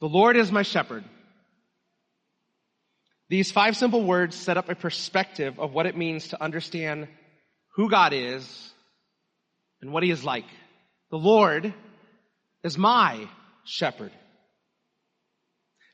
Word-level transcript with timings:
The 0.00 0.08
Lord 0.08 0.36
is 0.36 0.50
my 0.50 0.62
shepherd. 0.62 1.04
These 3.28 3.52
five 3.52 3.76
simple 3.76 4.02
words 4.02 4.34
set 4.34 4.56
up 4.56 4.68
a 4.68 4.74
perspective 4.74 5.60
of 5.60 5.72
what 5.72 5.86
it 5.86 5.96
means 5.96 6.28
to 6.28 6.42
understand 6.42 7.06
who 7.74 7.90
God 7.90 8.12
is 8.12 8.72
and 9.80 9.92
what 9.92 10.02
he 10.02 10.10
is 10.10 10.24
like. 10.24 10.46
The 11.10 11.18
Lord 11.18 11.72
is 12.64 12.76
my 12.76 13.28
shepherd. 13.64 14.10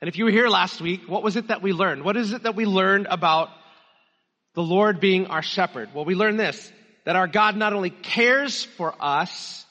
And 0.00 0.08
if 0.08 0.16
you 0.16 0.24
were 0.24 0.30
here 0.30 0.48
last 0.48 0.80
week, 0.80 1.02
what 1.08 1.22
was 1.22 1.36
it 1.36 1.48
that 1.48 1.62
we 1.62 1.72
learned? 1.72 2.04
What 2.04 2.16
is 2.16 2.32
it 2.32 2.44
that 2.44 2.54
we 2.54 2.64
learned 2.64 3.06
about 3.10 3.50
the 4.54 4.62
Lord 4.62 5.00
being 5.00 5.26
our 5.26 5.42
shepherd? 5.42 5.90
Well, 5.94 6.04
we 6.04 6.14
learned 6.14 6.38
this, 6.38 6.72
that 7.04 7.16
our 7.16 7.26
God 7.26 7.56
not 7.56 7.72
only 7.72 7.90
cares 7.90 8.64
for 8.64 8.94
us, 9.00 9.64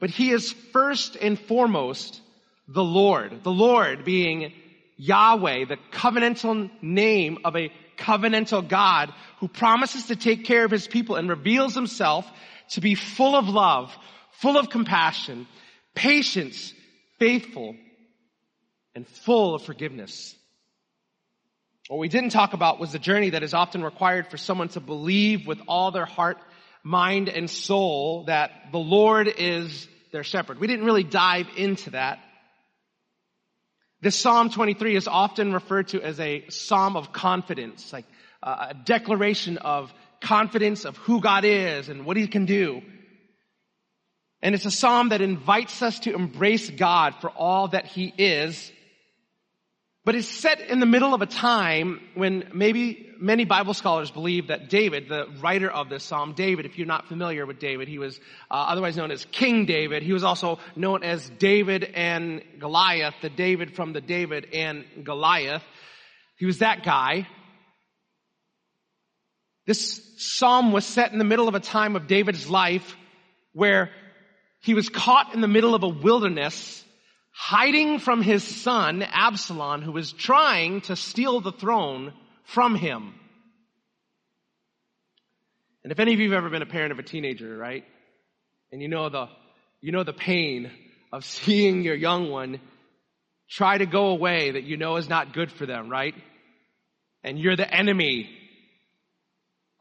but 0.00 0.10
he 0.10 0.30
is 0.30 0.52
first 0.72 1.16
and 1.16 1.38
foremost 1.38 2.20
the 2.68 2.84
Lord. 2.84 3.42
The 3.42 3.52
Lord 3.52 4.04
being 4.04 4.52
Yahweh, 4.96 5.66
the 5.66 5.78
covenantal 5.92 6.70
name 6.82 7.38
of 7.44 7.56
a 7.56 7.70
covenantal 7.98 8.66
God 8.66 9.12
who 9.40 9.48
promises 9.48 10.06
to 10.06 10.16
take 10.16 10.44
care 10.44 10.64
of 10.64 10.70
his 10.70 10.86
people 10.86 11.16
and 11.16 11.28
reveals 11.28 11.74
himself 11.74 12.26
to 12.70 12.80
be 12.80 12.94
full 12.94 13.36
of 13.36 13.48
love, 13.48 13.96
full 14.32 14.58
of 14.58 14.70
compassion, 14.70 15.46
patience, 15.94 16.72
faithful, 17.18 17.76
and 18.94 19.06
full 19.06 19.54
of 19.54 19.62
forgiveness. 19.62 20.34
What 21.88 21.98
we 21.98 22.08
didn't 22.08 22.30
talk 22.30 22.52
about 22.52 22.80
was 22.80 22.92
the 22.92 22.98
journey 22.98 23.30
that 23.30 23.44
is 23.44 23.54
often 23.54 23.84
required 23.84 24.28
for 24.28 24.36
someone 24.36 24.68
to 24.70 24.80
believe 24.80 25.46
with 25.46 25.60
all 25.68 25.92
their 25.92 26.04
heart, 26.04 26.38
mind, 26.82 27.28
and 27.28 27.48
soul 27.48 28.24
that 28.24 28.50
the 28.72 28.78
Lord 28.78 29.28
is 29.28 29.86
their 30.10 30.24
shepherd. 30.24 30.58
We 30.58 30.66
didn't 30.66 30.84
really 30.84 31.04
dive 31.04 31.46
into 31.56 31.90
that. 31.90 32.18
This 34.02 34.16
Psalm 34.18 34.50
23 34.50 34.94
is 34.94 35.08
often 35.08 35.52
referred 35.52 35.88
to 35.88 36.02
as 36.02 36.20
a 36.20 36.44
psalm 36.48 36.96
of 36.96 37.12
confidence, 37.12 37.92
like 37.92 38.04
uh, 38.42 38.68
a 38.70 38.74
declaration 38.74 39.56
of 39.58 39.92
confidence 40.20 40.84
of 40.84 40.96
who 40.98 41.20
God 41.20 41.44
is 41.44 41.88
and 41.88 42.04
what 42.04 42.16
He 42.16 42.28
can 42.28 42.44
do. 42.44 42.82
And 44.42 44.54
it's 44.54 44.66
a 44.66 44.70
psalm 44.70 45.08
that 45.08 45.22
invites 45.22 45.80
us 45.80 46.00
to 46.00 46.14
embrace 46.14 46.68
God 46.68 47.14
for 47.20 47.30
all 47.30 47.68
that 47.68 47.86
He 47.86 48.12
is 48.18 48.70
but 50.06 50.14
it's 50.14 50.28
set 50.28 50.60
in 50.60 50.78
the 50.78 50.86
middle 50.86 51.14
of 51.14 51.20
a 51.20 51.26
time 51.26 52.00
when 52.14 52.48
maybe 52.54 53.12
many 53.18 53.44
Bible 53.44 53.74
scholars 53.74 54.08
believe 54.08 54.46
that 54.46 54.70
David, 54.70 55.08
the 55.08 55.26
writer 55.42 55.68
of 55.68 55.88
this 55.88 56.04
psalm, 56.04 56.32
David, 56.32 56.64
if 56.64 56.78
you're 56.78 56.86
not 56.86 57.08
familiar 57.08 57.44
with 57.44 57.58
David, 57.58 57.88
he 57.88 57.98
was 57.98 58.16
uh, 58.48 58.54
otherwise 58.54 58.96
known 58.96 59.10
as 59.10 59.24
King 59.32 59.66
David. 59.66 60.04
He 60.04 60.12
was 60.12 60.22
also 60.22 60.60
known 60.76 61.02
as 61.02 61.28
David 61.28 61.82
and 61.82 62.40
Goliath, 62.60 63.14
the 63.20 63.28
David 63.28 63.74
from 63.74 63.92
the 63.92 64.00
David 64.00 64.46
and 64.52 64.84
Goliath. 65.02 65.64
He 66.36 66.46
was 66.46 66.58
that 66.58 66.84
guy. 66.84 67.26
This 69.66 70.00
psalm 70.18 70.70
was 70.70 70.84
set 70.84 71.10
in 71.10 71.18
the 71.18 71.24
middle 71.24 71.48
of 71.48 71.56
a 71.56 71.60
time 71.60 71.96
of 71.96 72.06
David's 72.06 72.48
life 72.48 72.96
where 73.54 73.90
he 74.60 74.74
was 74.74 74.88
caught 74.88 75.34
in 75.34 75.40
the 75.40 75.48
middle 75.48 75.74
of 75.74 75.82
a 75.82 75.88
wilderness 75.88 76.84
hiding 77.38 77.98
from 77.98 78.22
his 78.22 78.42
son, 78.42 79.02
Absalom, 79.02 79.82
who 79.82 79.92
was 79.92 80.10
trying 80.10 80.80
to 80.82 80.96
steal 80.96 81.42
the 81.42 81.52
throne 81.52 82.14
from 82.44 82.74
him. 82.74 83.12
And 85.84 85.92
if 85.92 86.00
any 86.00 86.14
of 86.14 86.18
you 86.18 86.30
have 86.32 86.38
ever 86.38 86.48
been 86.48 86.62
a 86.62 86.66
parent 86.66 86.92
of 86.92 86.98
a 86.98 87.02
teenager, 87.02 87.54
right? 87.54 87.84
And 88.72 88.80
you 88.80 88.88
know 88.88 89.10
the, 89.10 89.28
you 89.82 89.92
know 89.92 90.02
the 90.02 90.14
pain 90.14 90.70
of 91.12 91.26
seeing 91.26 91.82
your 91.82 91.94
young 91.94 92.30
one 92.30 92.58
try 93.50 93.76
to 93.76 93.86
go 93.86 94.06
away 94.06 94.52
that 94.52 94.64
you 94.64 94.78
know 94.78 94.96
is 94.96 95.08
not 95.08 95.34
good 95.34 95.52
for 95.52 95.66
them, 95.66 95.90
right? 95.90 96.14
And 97.22 97.38
you're 97.38 97.54
the 97.54 97.72
enemy 97.72 98.30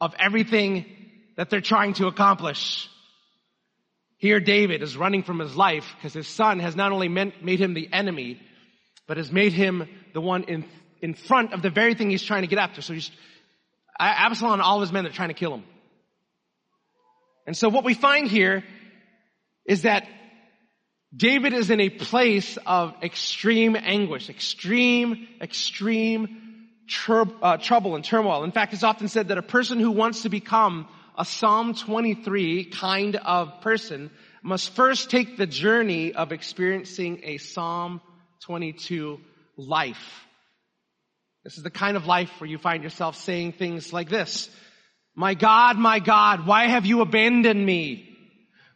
of 0.02 0.14
everything 0.20 0.86
that 1.38 1.50
they're 1.50 1.62
trying 1.62 1.94
to 1.94 2.08
accomplish. 2.08 2.90
Here 4.26 4.40
David 4.40 4.82
is 4.82 4.98
running 4.98 5.22
from 5.22 5.38
his 5.38 5.56
life 5.56 5.86
because 5.96 6.14
his 6.14 6.28
son 6.28 6.58
has 6.58 6.76
not 6.76 6.92
only 6.92 7.08
meant, 7.08 7.44
made 7.44 7.60
him 7.60 7.76
the 7.76 7.88
enemy, 7.94 8.42
but 9.06 9.18
has 9.18 9.32
made 9.32 9.54
him 9.54 9.88
the 10.16 10.20
one 10.20 10.46
in, 10.46 10.66
in 11.00 11.14
front 11.14 11.54
of 11.54 11.62
the 11.62 11.70
very 11.70 11.94
thing 11.94 12.10
he's 12.10 12.24
trying 12.24 12.42
to 12.42 12.48
get 12.48 12.58
after. 12.58 12.82
So 12.82 12.96
he's, 12.96 13.12
Absalom 14.00 14.54
and 14.54 14.62
all 14.64 14.82
his 14.82 14.92
men 14.92 15.06
are 15.06 15.12
trying 15.12 15.28
to 15.28 15.36
kill 15.36 15.54
him. 15.54 15.64
And 17.46 17.56
so 17.56 17.70
what 17.70 17.84
we 17.84 17.94
find 17.94 18.28
here 18.28 18.64
is 19.64 19.84
that 19.84 20.08
David 21.16 21.54
is 21.54 21.70
in 21.70 21.80
a 21.80 21.90
place 21.90 22.58
of 22.66 22.96
extreme 23.04 23.76
anguish, 23.76 24.32
extreme, 24.32 25.28
extreme 25.40 26.66
tr- 26.90 27.30
uh, 27.44 27.58
trouble 27.58 27.94
and 27.94 28.04
turmoil. 28.04 28.44
In 28.44 28.52
fact, 28.52 28.74
it's 28.74 28.82
often 28.82 29.08
said 29.08 29.28
that 29.28 29.38
a 29.38 29.44
person 29.44 29.80
who 29.80 29.92
wants 29.92 30.24
to 30.24 30.30
become 30.30 30.88
a 31.18 31.26
Psalm 31.26 31.74
23 31.74 32.66
kind 32.66 33.16
of 33.16 33.62
person 33.62 34.12
must 34.44 34.76
first 34.76 35.10
take 35.10 35.38
the 35.38 35.48
journey 35.48 36.14
of 36.14 36.32
experiencing 36.32 37.22
a 37.24 37.38
Psalm 37.38 38.02
22 38.44 39.20
life. 39.58 40.26
This 41.44 41.58
is 41.58 41.64
the 41.64 41.70
kind 41.70 41.96
of 41.96 42.06
life 42.06 42.32
where 42.40 42.50
you 42.50 42.58
find 42.58 42.84
yourself 42.84 43.16
saying 43.16 43.54
things 43.54 43.94
like 43.94 44.10
this. 44.10 44.50
My 45.16 45.34
God, 45.34 45.78
my 45.78 46.00
God, 46.00 46.46
why 46.46 46.68
have 46.68 46.86
you 46.86 47.02
abandoned 47.02 47.66
me? 47.66 48.12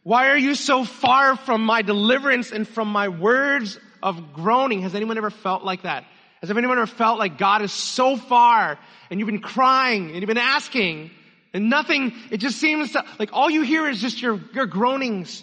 Why 0.02 0.30
are 0.30 0.38
you 0.38 0.54
so 0.54 0.84
far 0.84 1.36
from 1.36 1.62
my 1.62 1.82
deliverance 1.82 2.52
and 2.52 2.66
from 2.66 2.88
my 2.88 3.08
words 3.08 3.78
of 4.02 4.32
groaning? 4.32 4.82
Has 4.82 4.94
anyone 4.94 5.18
ever 5.18 5.30
felt 5.30 5.62
like 5.62 5.82
that? 5.82 6.04
Has 6.40 6.50
anyone 6.50 6.78
ever 6.78 6.86
felt 6.86 7.18
like 7.18 7.36
God 7.36 7.60
is 7.60 7.72
so 7.72 8.16
far 8.16 8.78
and 9.10 9.20
you've 9.20 9.26
been 9.26 9.42
crying 9.42 10.06
and 10.06 10.16
you've 10.16 10.26
been 10.26 10.38
asking 10.38 11.10
and 11.52 11.68
nothing, 11.68 12.12
it 12.30 12.38
just 12.38 12.58
seems 12.58 12.92
to, 12.92 13.04
like 13.18 13.30
all 13.32 13.50
you 13.50 13.62
hear 13.62 13.88
is 13.88 14.00
just 14.00 14.22
your, 14.22 14.40
your 14.52 14.66
groanings. 14.66 15.42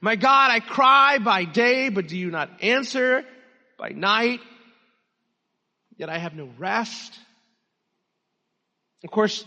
My 0.00 0.16
God, 0.16 0.50
I 0.50 0.60
cry 0.60 1.18
by 1.18 1.44
day, 1.44 1.88
but 1.88 2.08
do 2.08 2.16
you 2.16 2.30
not 2.30 2.62
answer 2.62 3.24
by 3.78 3.90
night? 3.90 4.40
Yet 5.96 6.08
I 6.08 6.18
have 6.18 6.34
no 6.34 6.48
rest. 6.58 7.18
Of 9.04 9.10
course, 9.10 9.44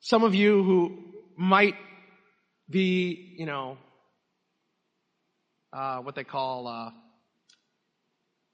some 0.00 0.24
of 0.24 0.34
you 0.34 0.62
who 0.62 0.98
might 1.36 1.74
be, 2.68 3.34
you 3.38 3.46
know, 3.46 3.78
uh, 5.72 5.98
what 5.98 6.14
they 6.14 6.24
call 6.24 6.66
uh, 6.66 6.90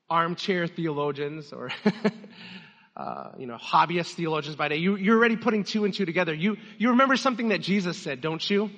armchair 0.09 0.67
theologians 0.67 1.53
or 1.53 1.71
uh, 2.97 3.31
you 3.39 3.47
know, 3.47 3.57
hobbyist 3.57 4.15
theologians 4.15 4.57
by 4.57 4.69
day, 4.69 4.77
you, 4.77 4.97
you're 4.97 5.17
already 5.17 5.37
putting 5.37 5.65
two 5.65 5.85
and 5.85 5.93
two 5.93 6.05
together. 6.05 6.33
You, 6.33 6.57
you 6.79 6.91
remember 6.91 7.17
something 7.17 7.49
that 7.49 7.61
Jesus 7.61 7.99
said, 7.99 8.21
don't 8.21 8.49
you? 8.49 8.71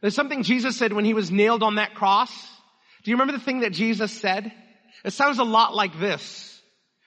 There's 0.00 0.14
something 0.14 0.42
Jesus 0.42 0.76
said 0.76 0.92
when 0.92 1.04
he 1.04 1.14
was 1.14 1.30
nailed 1.30 1.62
on 1.62 1.76
that 1.76 1.94
cross. 1.94 2.30
Do 3.04 3.10
you 3.10 3.16
remember 3.16 3.32
the 3.32 3.44
thing 3.44 3.60
that 3.60 3.72
Jesus 3.72 4.12
said? 4.12 4.52
It 5.04 5.12
sounds 5.12 5.38
a 5.38 5.44
lot 5.44 5.74
like 5.74 5.98
this. 5.98 6.60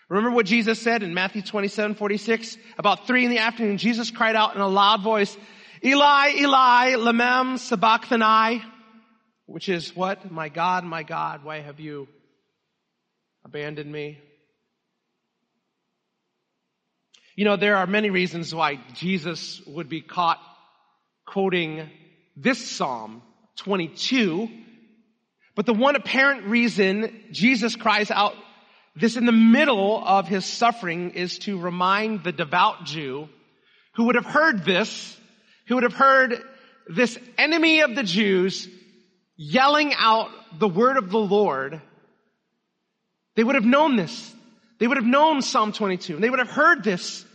Remember 0.09 0.31
what 0.31 0.45
Jesus 0.45 0.81
said 0.81 1.03
in 1.03 1.13
Matthew 1.13 1.41
27, 1.41 1.95
46? 1.95 2.57
About 2.77 3.07
three 3.07 3.25
in 3.25 3.31
the 3.31 3.39
afternoon, 3.39 3.77
Jesus 3.77 4.11
cried 4.11 4.35
out 4.35 4.55
in 4.55 4.61
a 4.61 4.67
loud 4.67 5.01
voice, 5.01 5.35
Eli, 5.83 6.33
Eli, 6.37 6.93
lema 6.93 7.57
sabachthani, 7.57 8.63
which 9.45 9.69
is 9.69 9.95
what? 9.95 10.31
My 10.31 10.49
God, 10.49 10.83
my 10.83 11.03
God, 11.03 11.43
why 11.43 11.61
have 11.61 11.79
you 11.79 12.07
abandoned 13.43 13.91
me? 13.91 14.19
You 17.35 17.43
know, 17.43 17.57
there 17.57 17.75
are 17.75 17.87
many 17.87 18.09
reasons 18.09 18.55
why 18.55 18.79
Jesus 18.93 19.61
would 19.67 19.89
be 19.89 19.99
caught 19.99 20.39
quoting 21.25 21.89
this 22.37 22.65
Psalm 22.65 23.21
22, 23.57 24.47
but 25.53 25.65
the 25.65 25.73
one 25.73 25.97
apparent 25.97 26.45
reason 26.45 27.25
Jesus 27.31 27.75
cries 27.75 28.09
out 28.09 28.35
this 28.95 29.17
in 29.17 29.25
the 29.25 29.33
middle 29.33 30.01
of 30.01 30.29
his 30.29 30.45
suffering 30.45 31.11
is 31.11 31.39
to 31.39 31.59
remind 31.59 32.23
the 32.23 32.31
devout 32.31 32.85
Jew 32.85 33.27
who 33.95 34.05
would 34.05 34.15
have 34.15 34.25
heard 34.25 34.63
this, 34.63 35.17
who 35.67 35.75
would 35.75 35.83
have 35.83 35.93
heard 35.93 36.41
this 36.87 37.17
enemy 37.37 37.81
of 37.81 37.95
the 37.95 38.03
Jews 38.03 38.69
yelling 39.35 39.93
out 39.97 40.29
the 40.57 40.69
word 40.69 40.95
of 40.95 41.09
the 41.09 41.19
Lord. 41.19 41.81
They 43.35 43.43
would 43.43 43.55
have 43.55 43.65
known 43.65 43.97
this. 43.97 44.34
They 44.79 44.87
would 44.87 44.97
have 44.97 45.05
known 45.05 45.41
Psalm 45.41 45.71
22 45.71 46.15
and 46.15 46.23
they 46.23 46.29
would 46.29 46.39
have 46.39 46.49
heard 46.49 46.83
this. 46.83 47.25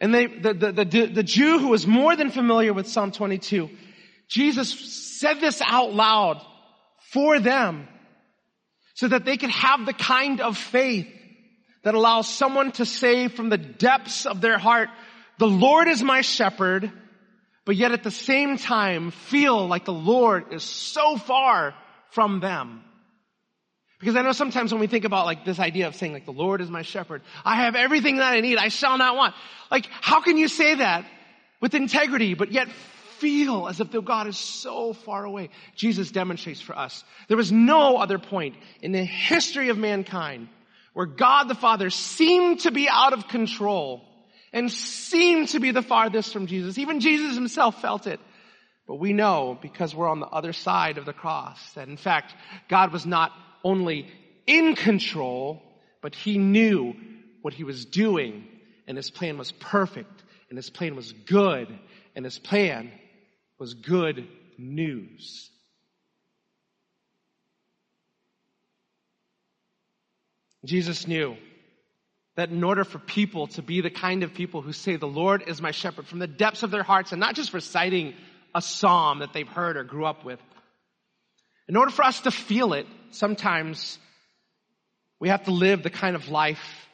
And 0.00 0.14
they, 0.14 0.26
the, 0.26 0.54
the, 0.54 0.72
the, 0.72 1.06
the 1.06 1.22
Jew 1.22 1.58
who 1.58 1.68
was 1.68 1.86
more 1.86 2.16
than 2.16 2.30
familiar 2.30 2.72
with 2.72 2.88
Psalm 2.88 3.12
22, 3.12 3.68
Jesus 4.28 5.18
said 5.20 5.40
this 5.40 5.60
out 5.64 5.92
loud 5.92 6.44
for 7.12 7.38
them 7.38 7.88
so 8.94 9.08
that 9.08 9.24
they 9.24 9.36
could 9.36 9.50
have 9.50 9.84
the 9.86 9.92
kind 9.92 10.40
of 10.40 10.56
faith 10.56 11.08
that 11.82 11.94
allows 11.94 12.28
someone 12.28 12.72
to 12.72 12.84
say 12.84 13.28
from 13.28 13.48
the 13.48 13.58
depths 13.58 14.26
of 14.26 14.40
their 14.40 14.58
heart, 14.58 14.88
the 15.38 15.48
Lord 15.48 15.88
is 15.88 16.02
my 16.02 16.20
shepherd, 16.20 16.92
but 17.64 17.76
yet 17.76 17.92
at 17.92 18.02
the 18.02 18.10
same 18.10 18.58
time 18.58 19.10
feel 19.10 19.66
like 19.66 19.86
the 19.86 19.92
Lord 19.92 20.52
is 20.52 20.62
so 20.62 21.16
far 21.16 21.74
from 22.10 22.40
them. 22.40 22.84
Because 24.00 24.16
I 24.16 24.22
know 24.22 24.32
sometimes 24.32 24.72
when 24.72 24.80
we 24.80 24.86
think 24.86 25.04
about 25.04 25.26
like 25.26 25.44
this 25.44 25.60
idea 25.60 25.86
of 25.86 25.94
saying 25.94 26.14
like 26.14 26.24
the 26.24 26.32
Lord 26.32 26.62
is 26.62 26.70
my 26.70 26.82
shepherd, 26.82 27.20
I 27.44 27.56
have 27.56 27.76
everything 27.76 28.16
that 28.16 28.32
I 28.32 28.40
need, 28.40 28.56
I 28.56 28.68
shall 28.68 28.96
not 28.96 29.14
want. 29.14 29.34
Like 29.70 29.86
how 30.00 30.22
can 30.22 30.38
you 30.38 30.48
say 30.48 30.76
that 30.76 31.04
with 31.60 31.74
integrity 31.74 32.32
but 32.32 32.50
yet 32.50 32.68
feel 33.18 33.68
as 33.68 33.78
if 33.78 33.90
the 33.90 34.00
God 34.00 34.26
is 34.26 34.38
so 34.38 34.94
far 34.94 35.24
away? 35.24 35.50
Jesus 35.76 36.10
demonstrates 36.10 36.62
for 36.62 36.76
us. 36.76 37.04
There 37.28 37.36
was 37.36 37.52
no 37.52 37.98
other 37.98 38.18
point 38.18 38.56
in 38.80 38.92
the 38.92 39.04
history 39.04 39.68
of 39.68 39.76
mankind 39.76 40.48
where 40.94 41.06
God 41.06 41.44
the 41.44 41.54
Father 41.54 41.90
seemed 41.90 42.60
to 42.60 42.70
be 42.70 42.88
out 42.88 43.12
of 43.12 43.28
control 43.28 44.02
and 44.50 44.72
seemed 44.72 45.48
to 45.48 45.60
be 45.60 45.72
the 45.72 45.82
farthest 45.82 46.32
from 46.32 46.46
Jesus. 46.46 46.78
Even 46.78 47.00
Jesus 47.00 47.34
himself 47.34 47.82
felt 47.82 48.06
it. 48.06 48.18
But 48.88 48.96
we 48.96 49.12
know 49.12 49.58
because 49.60 49.94
we're 49.94 50.08
on 50.08 50.20
the 50.20 50.26
other 50.26 50.54
side 50.54 50.96
of 50.96 51.04
the 51.04 51.12
cross 51.12 51.74
that 51.74 51.88
in 51.88 51.98
fact 51.98 52.34
God 52.68 52.92
was 52.92 53.04
not 53.04 53.30
only 53.64 54.08
in 54.46 54.74
control, 54.74 55.62
but 56.02 56.14
he 56.14 56.38
knew 56.38 56.94
what 57.42 57.54
he 57.54 57.64
was 57.64 57.84
doing 57.84 58.46
and 58.86 58.96
his 58.96 59.10
plan 59.10 59.38
was 59.38 59.52
perfect 59.52 60.24
and 60.48 60.58
his 60.58 60.70
plan 60.70 60.96
was 60.96 61.12
good 61.12 61.68
and 62.14 62.24
his 62.24 62.38
plan 62.38 62.90
was 63.58 63.74
good 63.74 64.26
news. 64.58 65.50
Jesus 70.64 71.06
knew 71.06 71.36
that 72.36 72.50
in 72.50 72.62
order 72.62 72.84
for 72.84 72.98
people 72.98 73.46
to 73.48 73.62
be 73.62 73.80
the 73.80 73.90
kind 73.90 74.22
of 74.22 74.34
people 74.34 74.62
who 74.62 74.72
say, 74.72 74.96
the 74.96 75.06
Lord 75.06 75.44
is 75.46 75.60
my 75.60 75.70
shepherd 75.70 76.06
from 76.06 76.18
the 76.18 76.26
depths 76.26 76.62
of 76.62 76.70
their 76.70 76.82
hearts 76.82 77.12
and 77.12 77.20
not 77.20 77.34
just 77.34 77.54
reciting 77.54 78.14
a 78.54 78.60
psalm 78.60 79.20
that 79.20 79.32
they've 79.32 79.48
heard 79.48 79.76
or 79.76 79.84
grew 79.84 80.04
up 80.04 80.24
with. 80.24 80.40
In 81.70 81.76
order 81.76 81.92
for 81.92 82.04
us 82.04 82.22
to 82.22 82.32
feel 82.32 82.72
it, 82.72 82.88
sometimes 83.12 84.00
we 85.20 85.28
have 85.28 85.44
to 85.44 85.52
live 85.52 85.84
the 85.84 85.88
kind 85.88 86.16
of 86.16 86.28
life 86.28 86.88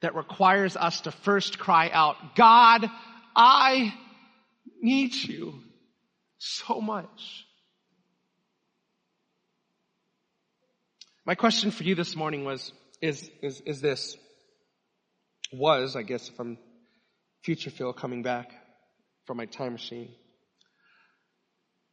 that 0.00 0.14
requires 0.14 0.74
us 0.74 1.02
to 1.02 1.10
first 1.10 1.58
cry 1.58 1.90
out, 1.92 2.16
God, 2.34 2.88
I 3.36 3.92
need 4.80 5.14
you 5.14 5.60
so 6.38 6.80
much. 6.80 7.44
My 11.26 11.34
question 11.34 11.70
for 11.70 11.82
you 11.84 11.94
this 11.94 12.16
morning 12.16 12.46
was, 12.46 12.72
is, 13.02 13.30
is, 13.42 13.60
is 13.66 13.82
this, 13.82 14.16
was, 15.52 15.94
I 15.94 16.04
guess 16.04 16.30
if 16.30 16.40
I'm 16.40 16.56
future 17.42 17.68
Phil 17.68 17.92
coming 17.92 18.22
back 18.22 18.50
from 19.26 19.36
my 19.36 19.44
time 19.44 19.72
machine. 19.72 20.08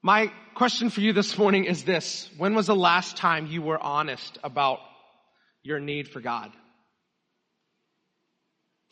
My 0.01 0.31
question 0.55 0.89
for 0.89 1.01
you 1.01 1.11
this 1.11 1.37
morning 1.37 1.65
is 1.65 1.83
this. 1.83 2.29
When 2.37 2.55
was 2.55 2.67
the 2.67 2.75
last 2.75 3.17
time 3.17 3.47
you 3.47 3.61
were 3.61 3.77
honest 3.77 4.37
about 4.45 4.79
your 5.61 5.81
need 5.81 6.07
for 6.07 6.21
God? 6.21 6.51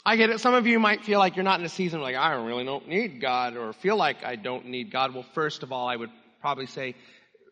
I 0.06 0.18
get 0.18 0.30
it. 0.30 0.42
Some 0.42 0.54
of 0.54 0.68
you 0.68 0.80
might 0.80 1.06
feel 1.06 1.19
like 1.19 1.38
you're 1.38 1.45
not 1.45 1.62
in 1.62 1.65
a 1.65 1.69
season 1.69 2.01
like, 2.01 2.18
I 2.18 2.33
really 2.33 2.65
don't 2.65 2.89
need 2.89 3.21
God 3.21 3.56
or 3.56 3.71
feel 3.71 3.95
like 3.95 4.25
I 4.25 4.36
don't 4.36 4.65
need 4.65 4.92
God. 4.92 5.13
Well, 5.13 5.25
first 5.33 5.63
of 5.63 5.71
all, 5.71 5.88
I 5.88 5.95
would 5.95 6.09
probably 6.42 6.65
say 6.65 6.95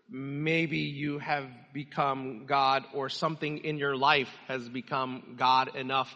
maybe 0.10 0.80
you 0.80 1.20
have 1.20 1.46
become 1.74 2.46
God 2.48 2.84
or 2.94 3.08
something 3.08 3.60
in 3.60 3.78
your 3.78 3.96
life 3.96 4.30
has 4.50 4.68
become 4.68 5.36
God 5.38 5.78
enough 5.78 6.14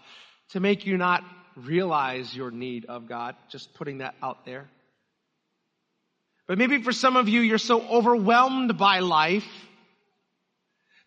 to 0.50 0.60
make 0.60 0.86
you 0.86 0.98
not 0.98 1.24
realize 1.56 2.36
your 2.36 2.52
need 2.52 2.86
of 2.86 3.08
God. 3.08 3.36
Just 3.50 3.74
putting 3.76 4.00
that 4.00 4.16
out 4.22 4.46
there. 4.46 4.70
But 6.50 6.58
maybe 6.58 6.82
for 6.82 6.92
some 6.92 7.16
of 7.16 7.30
you, 7.30 7.42
you're 7.42 7.60
so 7.60 7.80
overwhelmed 7.80 8.76
by 8.76 9.02
life 9.02 9.48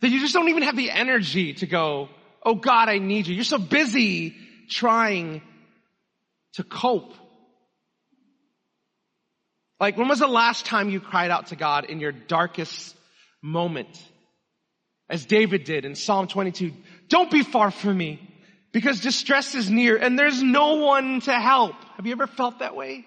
that 0.01 0.09
you 0.09 0.21
just 0.21 0.33
don't 0.33 0.49
even 0.49 0.63
have 0.63 0.77
the 0.77 0.93
energy 0.93 1.55
to 1.55 1.67
go, 1.67 2.09
Oh 2.45 2.55
God, 2.55 2.89
I 2.89 2.99
need 2.99 3.27
you. 3.27 3.35
You're 3.35 3.43
so 3.43 3.59
busy 3.59 4.37
trying 4.69 5.43
to 6.53 6.63
cope. 6.63 7.13
Like 9.81 9.97
when 9.97 10.07
was 10.07 10.21
the 10.21 10.29
last 10.29 10.65
time 10.65 10.91
you 10.91 11.01
cried 11.01 11.33
out 11.33 11.49
to 11.49 11.57
God 11.57 11.87
in 11.87 11.99
your 11.99 12.13
darkest 12.13 12.97
moment? 13.43 14.01
As 15.11 15.27
David 15.27 15.65
did 15.65 15.85
in 15.85 15.97
Psalm 15.97 16.29
22, 16.29 16.73
don't 17.09 17.33
be 17.33 17.43
far 17.43 17.73
from 17.73 17.97
me 17.97 18.21
because 18.71 19.01
distress 19.01 19.57
is 19.57 19.69
near 19.69 19.97
and 19.97 20.17
there's 20.17 20.41
no 20.41 20.77
one 20.77 21.21
to 21.23 21.33
help. 21.33 21.75
Have 21.97 22.07
you 22.07 22.13
ever 22.13 22.29
felt 22.29 22.61
that 22.61 22.77
way? 22.77 23.07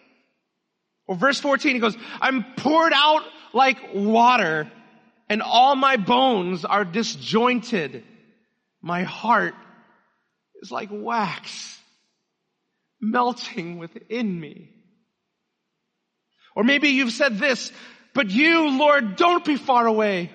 Or 1.08 1.16
verse 1.16 1.40
14, 1.40 1.76
he 1.76 1.80
goes, 1.80 1.98
I'm 2.20 2.46
poured 2.58 2.94
out 2.94 3.24
like 3.54 3.78
water 3.94 4.72
and 5.30 5.42
all 5.42 5.76
my 5.76 5.98
bones 5.98 6.66
are 6.66 6.86
disjointed. 6.86 8.04
My 8.82 9.04
heart 9.04 9.56
is 10.62 10.72
like 10.72 10.90
wax 10.92 11.80
melting 13.02 13.78
within 13.78 14.40
me. 14.40 14.72
Or 16.56 16.64
maybe 16.64 16.90
you've 16.90 17.12
said 17.12 17.38
this, 17.38 17.72
but 18.14 18.30
you, 18.30 18.78
Lord, 18.78 19.16
don't 19.16 19.44
be 19.44 19.58
far 19.58 19.86
away. 19.86 20.32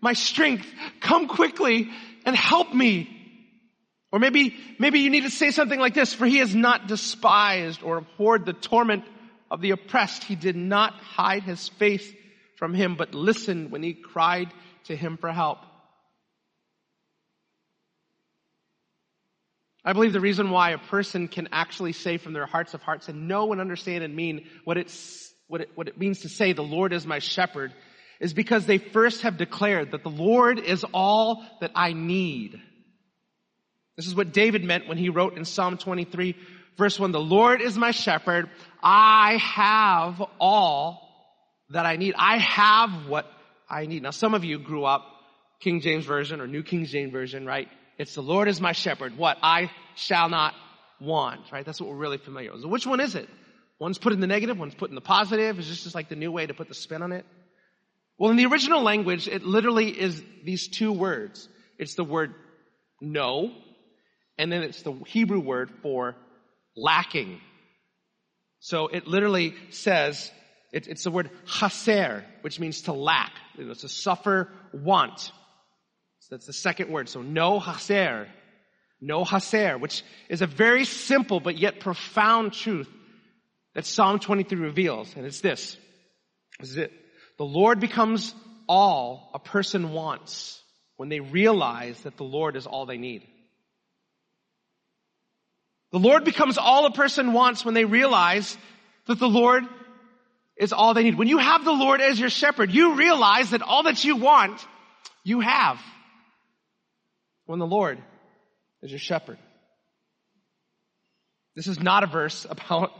My 0.00 0.14
strength, 0.14 0.66
come 1.00 1.28
quickly 1.28 1.90
and 2.26 2.34
help 2.34 2.74
me. 2.74 3.16
Or 4.12 4.18
maybe, 4.18 4.56
maybe 4.78 5.00
you 5.00 5.10
need 5.10 5.22
to 5.22 5.30
say 5.30 5.52
something 5.52 5.78
like 5.78 5.94
this, 5.94 6.12
for 6.12 6.26
he 6.26 6.38
has 6.38 6.54
not 6.54 6.88
despised 6.88 7.82
or 7.82 7.98
abhorred 7.98 8.44
the 8.44 8.52
torment 8.52 9.04
of 9.50 9.60
the 9.60 9.72
oppressed. 9.72 10.24
He 10.24 10.36
did 10.36 10.56
not 10.56 10.94
hide 10.94 11.42
his 11.42 11.68
face 11.68 12.10
from 12.56 12.74
him, 12.74 12.94
but 12.96 13.14
listened 13.14 13.70
when 13.70 13.82
he 13.82 13.94
cried 13.94 14.52
to 14.84 14.96
him 14.96 15.16
for 15.16 15.32
help. 15.32 15.58
I 19.82 19.94
believe 19.94 20.12
the 20.12 20.20
reason 20.20 20.50
why 20.50 20.70
a 20.70 20.78
person 20.78 21.26
can 21.26 21.48
actually 21.52 21.92
say 21.92 22.18
from 22.18 22.34
their 22.34 22.46
hearts 22.46 22.74
of 22.74 22.82
hearts 22.82 23.08
and 23.08 23.28
know 23.28 23.52
and 23.52 23.60
understand 23.60 24.04
and 24.04 24.14
mean 24.14 24.46
what 24.64 24.76
it's, 24.76 25.32
what 25.48 25.62
it, 25.62 25.70
what 25.74 25.88
it 25.88 25.98
means 25.98 26.20
to 26.20 26.28
say, 26.28 26.52
the 26.52 26.62
Lord 26.62 26.92
is 26.92 27.06
my 27.06 27.18
shepherd, 27.18 27.72
is 28.20 28.34
because 28.34 28.66
they 28.66 28.76
first 28.76 29.22
have 29.22 29.38
declared 29.38 29.92
that 29.92 30.02
the 30.02 30.10
Lord 30.10 30.58
is 30.58 30.84
all 30.92 31.42
that 31.62 31.72
I 31.74 31.94
need. 31.94 32.60
This 33.96 34.06
is 34.06 34.14
what 34.14 34.32
David 34.32 34.64
meant 34.64 34.86
when 34.86 34.98
he 34.98 35.08
wrote 35.08 35.38
in 35.38 35.46
Psalm 35.46 35.78
23, 35.78 36.36
Verse 36.80 36.98
1, 36.98 37.12
the 37.12 37.20
Lord 37.20 37.60
is 37.60 37.76
my 37.76 37.90
shepherd. 37.90 38.48
I 38.82 39.36
have 39.36 40.22
all 40.38 41.08
that 41.70 41.86
I 41.86 41.96
need. 41.96 42.14
I 42.16 42.38
have 42.38 43.06
what 43.06 43.26
I 43.68 43.86
need. 43.86 44.02
Now 44.02 44.10
some 44.10 44.34
of 44.34 44.44
you 44.44 44.58
grew 44.58 44.84
up 44.84 45.06
King 45.60 45.80
James 45.80 46.04
Version 46.04 46.40
or 46.40 46.46
New 46.46 46.62
King 46.62 46.84
James 46.86 47.12
Version, 47.12 47.46
right? 47.46 47.68
It's 47.98 48.14
the 48.14 48.22
Lord 48.22 48.48
is 48.48 48.60
my 48.60 48.72
shepherd. 48.72 49.16
What? 49.16 49.38
I 49.42 49.70
shall 49.94 50.28
not 50.28 50.54
want, 51.00 51.40
right? 51.52 51.64
That's 51.64 51.80
what 51.80 51.90
we're 51.90 51.96
really 51.96 52.18
familiar 52.18 52.52
with. 52.52 52.62
So 52.62 52.68
which 52.68 52.86
one 52.86 53.00
is 53.00 53.14
it? 53.14 53.28
One's 53.78 53.98
put 53.98 54.12
in 54.12 54.20
the 54.20 54.26
negative, 54.26 54.58
one's 54.58 54.74
put 54.74 54.90
in 54.90 54.94
the 54.94 55.00
positive. 55.00 55.58
Is 55.58 55.68
this 55.68 55.82
just 55.84 55.94
like 55.94 56.08
the 56.08 56.16
new 56.16 56.30
way 56.30 56.46
to 56.46 56.54
put 56.54 56.68
the 56.68 56.74
spin 56.74 57.02
on 57.02 57.12
it? 57.12 57.24
Well, 58.18 58.30
in 58.30 58.36
the 58.36 58.46
original 58.46 58.82
language, 58.82 59.26
it 59.28 59.42
literally 59.42 59.88
is 59.88 60.22
these 60.44 60.68
two 60.68 60.92
words. 60.92 61.48
It's 61.78 61.94
the 61.94 62.04
word 62.04 62.34
no, 63.00 63.54
and 64.36 64.52
then 64.52 64.62
it's 64.62 64.82
the 64.82 64.92
Hebrew 65.06 65.40
word 65.40 65.70
for 65.82 66.16
lacking. 66.76 67.40
So 68.60 68.88
it 68.88 69.06
literally 69.06 69.54
says, 69.70 70.30
it, 70.72 70.86
it's 70.86 71.04
the 71.04 71.10
word 71.10 71.30
chaser, 71.46 72.24
which 72.42 72.60
means 72.60 72.82
to 72.82 72.92
lack. 72.92 73.32
It's 73.58 73.80
to 73.80 73.88
suffer 73.88 74.48
want. 74.72 75.18
So 75.18 76.28
that's 76.30 76.46
the 76.46 76.52
second 76.52 76.90
word. 76.90 77.08
So 77.08 77.22
no 77.22 77.60
chaser. 77.60 78.28
No 79.00 79.24
chaser, 79.24 79.78
which 79.78 80.04
is 80.28 80.42
a 80.42 80.46
very 80.46 80.84
simple 80.84 81.40
but 81.40 81.58
yet 81.58 81.80
profound 81.80 82.52
truth 82.52 82.88
that 83.74 83.86
Psalm 83.86 84.18
23 84.18 84.58
reveals. 84.58 85.14
And 85.16 85.24
it's 85.24 85.40
this. 85.40 85.76
This 86.60 86.70
is 86.70 86.76
it. 86.76 86.92
The 87.38 87.44
Lord 87.44 87.80
becomes 87.80 88.34
all 88.68 89.30
a 89.32 89.38
person 89.38 89.92
wants 89.92 90.62
when 90.96 91.08
they 91.08 91.20
realize 91.20 91.98
that 92.02 92.18
the 92.18 92.24
Lord 92.24 92.56
is 92.56 92.66
all 92.66 92.84
they 92.84 92.98
need. 92.98 93.26
The 95.92 95.98
Lord 95.98 96.24
becomes 96.24 96.58
all 96.58 96.86
a 96.86 96.92
person 96.92 97.32
wants 97.32 97.64
when 97.64 97.74
they 97.74 97.84
realize 97.84 98.56
that 99.06 99.18
the 99.18 99.28
Lord 99.28 99.64
is 100.56 100.72
all 100.72 100.94
they 100.94 101.02
need. 101.02 101.18
When 101.18 101.28
you 101.28 101.38
have 101.38 101.64
the 101.64 101.72
Lord 101.72 102.00
as 102.00 102.20
your 102.20 102.30
shepherd, 102.30 102.70
you 102.70 102.94
realize 102.94 103.50
that 103.50 103.62
all 103.62 103.84
that 103.84 104.04
you 104.04 104.16
want, 104.16 104.64
you 105.24 105.40
have. 105.40 105.80
When 107.46 107.58
the 107.58 107.66
Lord 107.66 107.98
is 108.82 108.90
your 108.90 109.00
shepherd. 109.00 109.38
This 111.56 111.66
is 111.66 111.80
not 111.80 112.04
a 112.04 112.06
verse 112.06 112.46
about 112.48 112.92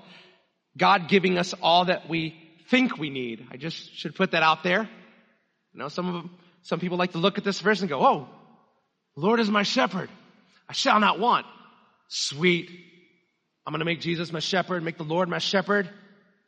God 0.77 1.09
giving 1.09 1.39
us 1.39 1.55
all 1.63 1.85
that 1.85 2.09
we 2.09 2.35
think 2.69 2.99
we 2.99 3.11
need. 3.11 3.47
I 3.51 3.57
just 3.57 3.95
should 3.97 4.15
put 4.15 4.33
that 4.33 4.43
out 4.43 4.63
there. 4.63 4.83
You 5.73 5.79
know, 5.79 5.89
some 5.89 6.09
of 6.09 6.15
them, 6.15 6.31
some 6.63 6.81
people 6.81 6.99
like 6.99 7.13
to 7.13 7.19
look 7.19 7.39
at 7.39 7.45
this 7.45 7.61
verse 7.61 7.81
and 7.81 7.89
go, 7.89 8.05
oh, 8.05 8.29
Lord 9.17 9.39
is 9.39 9.51
my 9.51 9.63
shepherd. 9.63 10.09
I 10.69 10.73
shall 10.73 10.99
not 10.99 11.21
want. 11.21 11.47
Sweet. 12.11 12.69
I'm 13.65 13.73
going 13.73 13.79
to 13.79 13.85
make 13.85 14.01
Jesus 14.01 14.33
my 14.33 14.41
shepherd, 14.41 14.83
make 14.83 14.99
the 14.99 15.05
Lord 15.05 15.29
my 15.29 15.39
shepherd, 15.39 15.89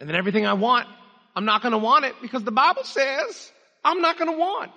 and 0.00 0.08
then 0.08 0.16
everything 0.16 0.44
I 0.44 0.54
want, 0.54 0.88
I'm 1.36 1.44
not 1.44 1.62
going 1.62 1.70
to 1.72 1.78
want 1.78 2.04
it 2.04 2.16
because 2.20 2.42
the 2.42 2.50
Bible 2.50 2.82
says 2.82 3.52
I'm 3.84 4.00
not 4.00 4.18
going 4.18 4.30
to 4.30 4.36
want. 4.36 4.72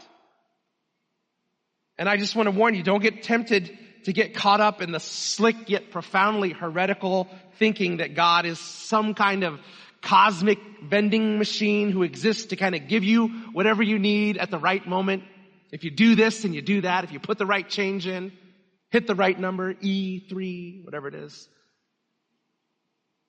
And 1.98 2.08
I 2.08 2.18
just 2.18 2.36
want 2.36 2.48
to 2.48 2.52
warn 2.52 2.76
you, 2.76 2.84
don't 2.84 3.02
get 3.02 3.24
tempted 3.24 3.76
to 4.04 4.14
get 4.14 4.36
caught 4.36 4.62
up 4.62 4.84
in 4.84 4.92
the 4.92 5.00
slick 5.00 5.70
yet 5.70 5.90
profoundly 5.90 6.52
heretical 6.52 7.28
thinking 7.58 7.98
that 7.98 8.14
God 8.14 8.46
is 8.46 8.60
some 8.60 9.16
kind 9.16 9.44
of 9.44 9.60
cosmic 10.02 10.60
vending 10.84 11.40
machine 11.40 11.90
who 11.90 12.04
exists 12.04 12.48
to 12.48 12.56
kind 12.56 12.76
of 12.76 12.88
give 12.88 13.04
you 13.04 13.28
whatever 13.54 13.82
you 13.82 13.98
need 13.98 14.38
at 14.38 14.52
the 14.52 14.60
right 14.60 14.86
moment. 14.88 15.24
If 15.72 15.84
you 15.84 15.90
do 15.90 16.14
this 16.14 16.46
and 16.46 16.54
you 16.54 16.62
do 16.62 16.82
that, 16.82 17.06
if 17.06 17.12
you 17.12 17.20
put 17.20 17.40
the 17.40 17.48
right 17.48 17.68
change 17.68 18.06
in, 18.06 18.32
hit 18.96 19.08
the 19.08 19.16
right 19.16 19.38
number, 19.38 19.74
E3, 19.74 20.86
whatever 20.86 21.10
it 21.10 21.16
is. 21.16 21.50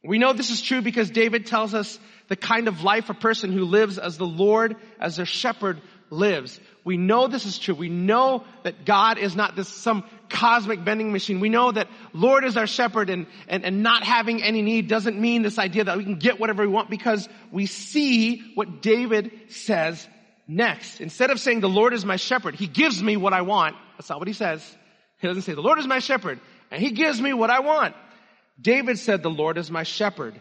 We 0.05 0.19
know 0.19 0.33
this 0.33 0.51
is 0.51 0.63
true 0.63 0.81
because 0.81 1.11
David 1.11 1.47
tells 1.47 1.75
us 1.75 1.99
the 2.29 2.37
kind 2.37 2.69
of 2.69 2.85
life 2.85 3.11
a 3.11 3.15
person 3.15 3.51
who 3.51 3.65
lives 3.65 3.99
as 3.99 4.17
the 4.17 4.27
Lord, 4.29 4.77
as 5.01 5.17
their 5.17 5.27
shepherd 5.27 5.83
lives. 6.09 6.61
We 6.85 6.97
know 6.97 7.27
this 7.27 7.47
is 7.47 7.59
true. 7.59 7.75
We 7.75 7.89
know 7.89 8.45
that 8.63 8.85
God 8.85 9.19
is 9.19 9.35
not 9.35 9.57
this 9.57 9.67
some 9.67 10.05
cosmic 10.29 10.79
vending 10.79 11.11
machine. 11.11 11.41
We 11.41 11.49
know 11.49 11.73
that 11.73 11.89
Lord 12.13 12.45
is 12.45 12.57
our 12.57 12.69
shepherd 12.69 13.11
and, 13.11 13.27
and, 13.49 13.65
and 13.65 13.83
not 13.83 14.05
having 14.05 14.45
any 14.45 14.63
need 14.63 14.87
doesn't 14.87 15.21
mean 15.21 15.43
this 15.43 15.59
idea 15.59 15.83
that 15.83 15.99
we 15.99 16.05
can 16.05 16.21
get 16.21 16.39
whatever 16.39 16.63
we 16.63 16.69
want 16.69 16.91
because 16.91 17.29
we 17.51 17.67
see 17.67 18.53
what 18.55 18.83
David 18.83 19.33
says 19.49 20.07
next. 20.47 21.01
Instead 21.01 21.31
of 21.31 21.41
saying 21.41 21.59
the 21.59 21.69
Lord 21.69 21.93
is 21.93 22.05
my 22.05 22.17
shepherd, 22.17 22.55
he 22.55 22.69
gives 22.69 23.03
me 23.03 23.17
what 23.17 23.33
I 23.33 23.43
want. 23.43 23.75
That's 23.97 24.09
not 24.09 24.21
what 24.21 24.29
he 24.29 24.35
says. 24.35 24.63
He 25.27 25.29
doesn't 25.29 25.43
say 25.43 25.55
the 25.55 25.61
Lord 25.61 25.81
is 25.81 25.89
my 25.89 25.99
shepherd 25.99 26.39
and 26.71 26.81
he 26.81 26.93
gives 26.93 27.21
me 27.21 27.33
what 27.33 27.51
I 27.51 27.59
want. 27.59 27.97
David 28.61 28.97
said 28.97 29.25
the 29.25 29.29
Lord 29.29 29.59
is 29.59 29.73
my 29.73 29.83
shepherd 29.83 30.41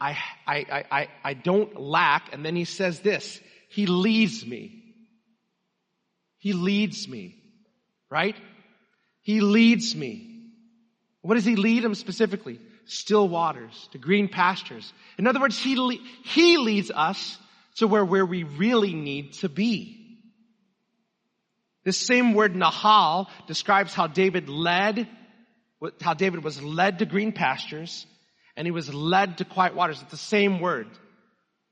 I, 0.00 0.16
I, 0.46 0.84
I, 0.90 1.08
I 1.22 1.34
don't 1.34 1.78
lack. 1.78 2.32
And 2.32 2.42
then 2.42 2.56
he 2.56 2.64
says 2.64 3.00
this, 3.00 3.38
he 3.68 3.84
leads 3.84 4.46
me. 4.46 4.94
He 6.38 6.54
leads 6.54 7.06
me, 7.06 7.36
right? 8.08 8.36
He 9.20 9.42
leads 9.42 9.94
me. 9.94 10.46
What 11.20 11.34
does 11.34 11.44
he 11.44 11.56
lead 11.56 11.84
him 11.84 11.94
specifically? 11.94 12.58
Still 12.86 13.28
waters, 13.28 13.90
to 13.92 13.98
green 13.98 14.28
pastures. 14.28 14.90
In 15.18 15.26
other 15.26 15.40
words, 15.40 15.58
he, 15.58 15.76
le- 15.76 15.98
he 16.24 16.56
leads 16.56 16.90
us 16.90 17.36
to 17.76 17.86
where, 17.86 18.06
where 18.06 18.24
we 18.24 18.44
really 18.44 18.94
need 18.94 19.34
to 19.34 19.50
be. 19.50 19.99
This 21.84 21.96
same 21.98 22.34
word 22.34 22.54
Nahal 22.54 23.28
describes 23.46 23.94
how 23.94 24.06
David 24.06 24.48
led, 24.48 25.08
how 26.00 26.14
David 26.14 26.44
was 26.44 26.62
led 26.62 26.98
to 26.98 27.06
green 27.06 27.32
pastures 27.32 28.06
and 28.56 28.66
he 28.66 28.70
was 28.70 28.92
led 28.92 29.38
to 29.38 29.44
quiet 29.44 29.74
waters. 29.74 30.02
It's 30.02 30.10
the 30.10 30.16
same 30.18 30.60
word. 30.60 30.88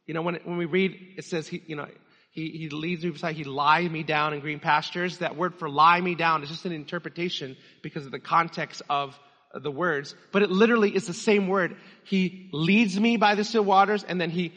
You 0.06 0.14
know, 0.14 0.22
when, 0.22 0.36
when 0.44 0.56
we 0.56 0.64
read, 0.64 0.96
it 1.18 1.24
says, 1.24 1.46
he, 1.46 1.62
you 1.66 1.76
know, 1.76 1.86
he, 2.30 2.50
he 2.50 2.68
leads 2.70 3.04
me 3.04 3.10
beside, 3.10 3.36
he 3.36 3.44
lies 3.44 3.90
me 3.90 4.02
down 4.02 4.32
in 4.32 4.40
green 4.40 4.60
pastures. 4.60 5.18
That 5.18 5.36
word 5.36 5.56
for 5.56 5.68
lie 5.68 6.00
me 6.00 6.14
down 6.14 6.42
is 6.42 6.48
just 6.48 6.64
an 6.64 6.72
interpretation 6.72 7.56
because 7.82 8.06
of 8.06 8.12
the 8.12 8.18
context 8.18 8.80
of 8.88 9.18
the 9.54 9.70
words, 9.70 10.14
but 10.32 10.42
it 10.42 10.50
literally 10.50 10.94
is 10.94 11.06
the 11.06 11.14
same 11.14 11.48
word. 11.48 11.76
He 12.04 12.48
leads 12.52 12.98
me 12.98 13.16
by 13.16 13.34
the 13.34 13.44
still 13.44 13.64
waters 13.64 14.04
and 14.04 14.20
then 14.20 14.30
he, 14.30 14.52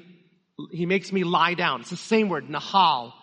he 0.72 0.86
makes 0.86 1.12
me 1.12 1.24
lie 1.24 1.53
down. 1.53 1.81
It's 1.81 1.89
the 1.89 1.98
same 1.98 2.29
word, 2.29 2.48
nahal. 2.48 3.13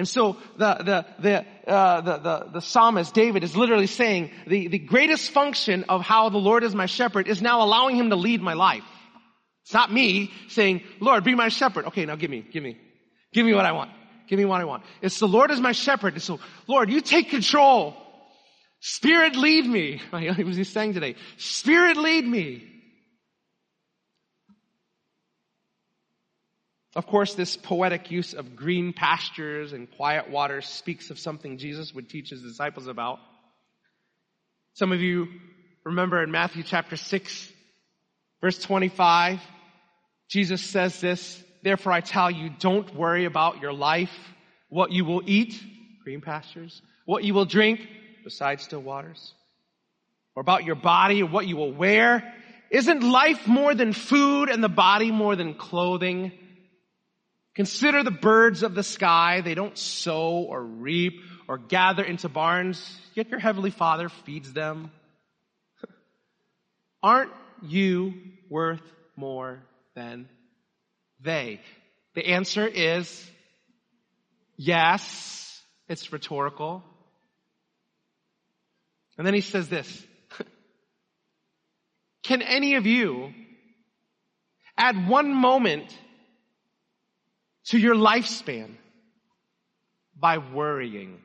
And 0.00 0.08
so 0.08 0.38
the, 0.56 0.74
the, 0.76 1.06
the, 1.18 1.70
uh, 1.70 2.00
the, 2.00 2.16
the, 2.16 2.50
the, 2.54 2.60
psalmist 2.60 3.12
David 3.12 3.44
is 3.44 3.54
literally 3.54 3.86
saying 3.86 4.30
the, 4.46 4.68
the 4.68 4.78
greatest 4.78 5.30
function 5.30 5.84
of 5.90 6.00
how 6.00 6.30
the 6.30 6.38
Lord 6.38 6.64
is 6.64 6.74
my 6.74 6.86
shepherd 6.86 7.28
is 7.28 7.42
now 7.42 7.62
allowing 7.62 7.96
him 7.96 8.08
to 8.08 8.16
lead 8.16 8.40
my 8.40 8.54
life. 8.54 8.82
It's 9.64 9.74
not 9.74 9.92
me 9.92 10.30
saying, 10.48 10.84
Lord, 11.00 11.22
be 11.22 11.34
my 11.34 11.50
shepherd. 11.50 11.84
Okay, 11.88 12.06
now 12.06 12.16
give 12.16 12.30
me, 12.30 12.40
give 12.50 12.62
me, 12.62 12.78
give 13.34 13.44
me 13.44 13.52
what 13.52 13.66
I 13.66 13.72
want. 13.72 13.90
Give 14.26 14.38
me 14.38 14.46
what 14.46 14.62
I 14.62 14.64
want. 14.64 14.84
It's 15.02 15.18
the 15.18 15.28
Lord 15.28 15.50
is 15.50 15.60
my 15.60 15.72
shepherd. 15.72 16.22
So, 16.22 16.40
Lord, 16.66 16.88
you 16.88 17.02
take 17.02 17.28
control. 17.28 17.94
Spirit 18.80 19.36
lead 19.36 19.66
me. 19.66 20.00
He 20.18 20.64
saying 20.64 20.94
today? 20.94 21.16
Spirit 21.36 21.98
lead 21.98 22.26
me. 22.26 22.66
Of 26.96 27.06
course, 27.06 27.34
this 27.34 27.56
poetic 27.56 28.10
use 28.10 28.34
of 28.34 28.56
green 28.56 28.92
pastures 28.92 29.72
and 29.72 29.88
quiet 29.92 30.28
waters 30.28 30.66
speaks 30.66 31.10
of 31.10 31.18
something 31.18 31.58
Jesus 31.58 31.94
would 31.94 32.08
teach 32.08 32.30
his 32.30 32.42
disciples 32.42 32.88
about. 32.88 33.20
Some 34.74 34.90
of 34.90 35.00
you 35.00 35.28
remember 35.84 36.22
in 36.22 36.32
Matthew 36.32 36.64
chapter 36.64 36.96
6, 36.96 37.52
verse 38.40 38.58
25, 38.58 39.40
Jesus 40.28 40.62
says 40.62 41.00
this, 41.00 41.42
Therefore 41.62 41.92
I 41.92 42.00
tell 42.00 42.30
you, 42.30 42.50
don't 42.58 42.92
worry 42.94 43.24
about 43.24 43.60
your 43.60 43.72
life, 43.72 44.12
what 44.68 44.90
you 44.90 45.04
will 45.04 45.22
eat, 45.26 45.62
green 46.02 46.20
pastures, 46.20 46.82
what 47.04 47.22
you 47.22 47.34
will 47.34 47.44
drink, 47.44 47.86
besides 48.24 48.64
still 48.64 48.82
waters, 48.82 49.34
or 50.34 50.40
about 50.40 50.64
your 50.64 50.74
body 50.74 51.22
what 51.22 51.46
you 51.46 51.56
will 51.56 51.72
wear. 51.72 52.34
Isn't 52.70 53.02
life 53.02 53.46
more 53.46 53.74
than 53.74 53.92
food 53.92 54.48
and 54.48 54.62
the 54.62 54.68
body 54.68 55.10
more 55.10 55.36
than 55.36 55.54
clothing? 55.54 56.32
Consider 57.60 58.02
the 58.02 58.10
birds 58.10 58.62
of 58.62 58.74
the 58.74 58.82
sky. 58.82 59.42
They 59.42 59.54
don't 59.54 59.76
sow 59.76 60.46
or 60.48 60.62
reap 60.64 61.20
or 61.46 61.58
gather 61.58 62.02
into 62.02 62.30
barns, 62.30 62.98
yet 63.12 63.28
your 63.28 63.38
heavenly 63.38 63.70
father 63.70 64.08
feeds 64.08 64.50
them. 64.54 64.90
Aren't 67.02 67.32
you 67.60 68.14
worth 68.48 68.80
more 69.14 69.58
than 69.94 70.26
they? 71.20 71.60
The 72.14 72.28
answer 72.28 72.66
is 72.66 73.30
yes. 74.56 75.62
It's 75.86 76.14
rhetorical. 76.14 76.82
And 79.18 79.26
then 79.26 79.34
he 79.34 79.42
says 79.42 79.68
this. 79.68 80.06
Can 82.22 82.40
any 82.40 82.76
of 82.76 82.86
you 82.86 83.34
add 84.78 85.06
one 85.06 85.34
moment 85.34 85.94
to 87.66 87.78
your 87.78 87.94
lifespan 87.94 88.74
by 90.18 90.38
worrying? 90.38 91.18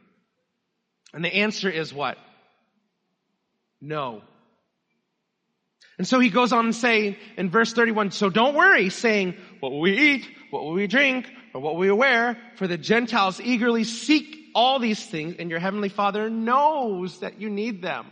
And 1.14 1.24
the 1.24 1.34
answer 1.34 1.70
is 1.70 1.94
what? 1.94 2.18
No. 3.82 4.22
And 5.98 6.08
so 6.08 6.20
he 6.20 6.30
goes 6.30 6.52
on 6.52 6.66
and 6.66 6.76
say 6.76 7.18
in 7.38 7.50
verse 7.50 7.72
31, 7.72 8.12
so 8.12 8.30
don't 8.30 8.56
worry 8.56 8.90
saying, 8.90 9.36
what 9.60 9.72
will 9.72 9.80
we 9.80 9.98
eat? 9.98 10.30
What 10.50 10.64
will 10.64 10.74
we 10.74 10.88
drink? 10.88 11.30
Or 11.54 11.62
what 11.62 11.76
will 11.76 11.82
we 11.82 11.92
wear? 11.92 12.38
For 12.56 12.68
the 12.68 12.78
Gentiles 12.78 13.40
eagerly 13.40 13.86
seek 13.86 14.36
all 14.54 14.80
these 14.80 15.06
things 15.06 15.36
and 15.40 15.50
your 15.50 15.60
heavenly 15.60 15.90
father 15.90 16.30
knows 16.30 17.20
that 17.20 17.40
you 17.40 17.50
need 17.50 17.82
them. 17.82 18.12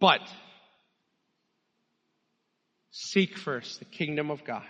But 0.00 0.20
seek 2.90 3.38
first 3.38 3.78
the 3.78 3.84
kingdom 3.84 4.30
of 4.30 4.44
God 4.44 4.64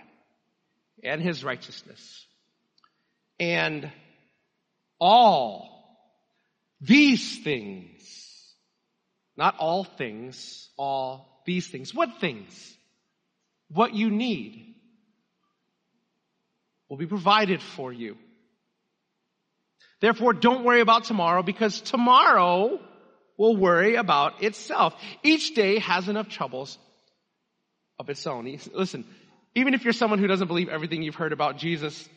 and 1.03 1.21
his 1.21 1.43
righteousness. 1.43 2.25
And 3.39 3.91
all 4.99 5.69
these 6.81 7.43
things, 7.43 8.53
not 9.37 9.55
all 9.57 9.83
things, 9.83 10.69
all 10.77 11.41
these 11.45 11.67
things. 11.67 11.93
What 11.93 12.19
things? 12.19 12.75
What 13.69 13.93
you 13.93 14.09
need 14.09 14.75
will 16.89 16.97
be 16.97 17.05
provided 17.05 17.61
for 17.61 17.93
you. 17.93 18.17
Therefore, 20.01 20.33
don't 20.33 20.63
worry 20.63 20.81
about 20.81 21.03
tomorrow 21.03 21.43
because 21.43 21.81
tomorrow 21.81 22.79
will 23.37 23.55
worry 23.55 23.95
about 23.95 24.43
itself. 24.43 24.93
Each 25.23 25.53
day 25.53 25.79
has 25.79 26.09
enough 26.09 26.29
troubles 26.29 26.77
of 27.97 28.09
its 28.09 28.25
own. 28.25 28.59
Listen, 28.73 29.05
even 29.55 29.73
if 29.73 29.83
you're 29.83 29.93
someone 29.93 30.19
who 30.19 30.27
doesn't 30.27 30.47
believe 30.47 30.69
everything 30.69 31.01
you've 31.01 31.15
heard 31.15 31.33
about 31.33 31.57
Jesus 31.57 32.07